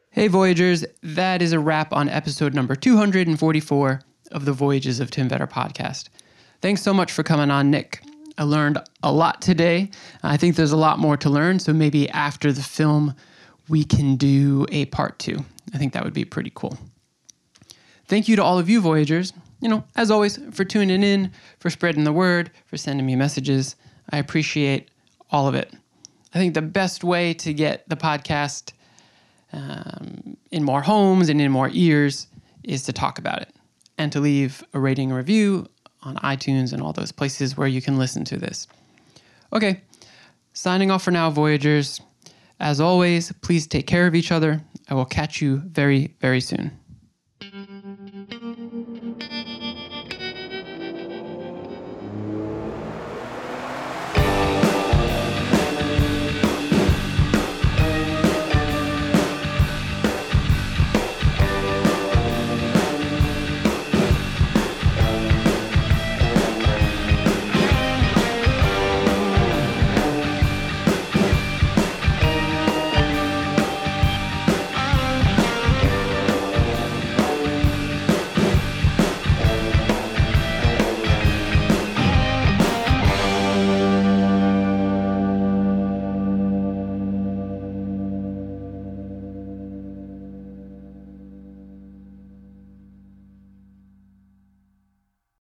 [0.09, 5.29] Hey, Voyagers, that is a wrap on episode number 244 of the Voyages of Tim
[5.29, 6.09] Vetter podcast.
[6.61, 8.01] Thanks so much for coming on, Nick.
[8.37, 9.89] I learned a lot today.
[10.23, 13.15] I think there's a lot more to learn, so maybe after the film,
[13.67, 15.43] we can do a part two.
[15.73, 16.77] I think that would be pretty cool.
[18.07, 19.33] Thank you to all of you, Voyagers.
[19.59, 23.75] You know, as always, for tuning in, for spreading the word, for sending me messages.
[24.11, 24.89] I appreciate
[25.31, 25.73] all of it.
[26.33, 28.71] I think the best way to get the podcast
[29.51, 32.27] um, in more homes and in more ears
[32.63, 33.53] is to talk about it
[33.97, 35.67] and to leave a rating and review
[36.07, 38.67] on iTunes and all those places where you can listen to this.
[39.53, 39.81] Okay,
[40.53, 42.01] signing off for now, Voyagers.
[42.59, 44.61] As always, please take care of each other.
[44.89, 46.71] I will catch you very, very soon.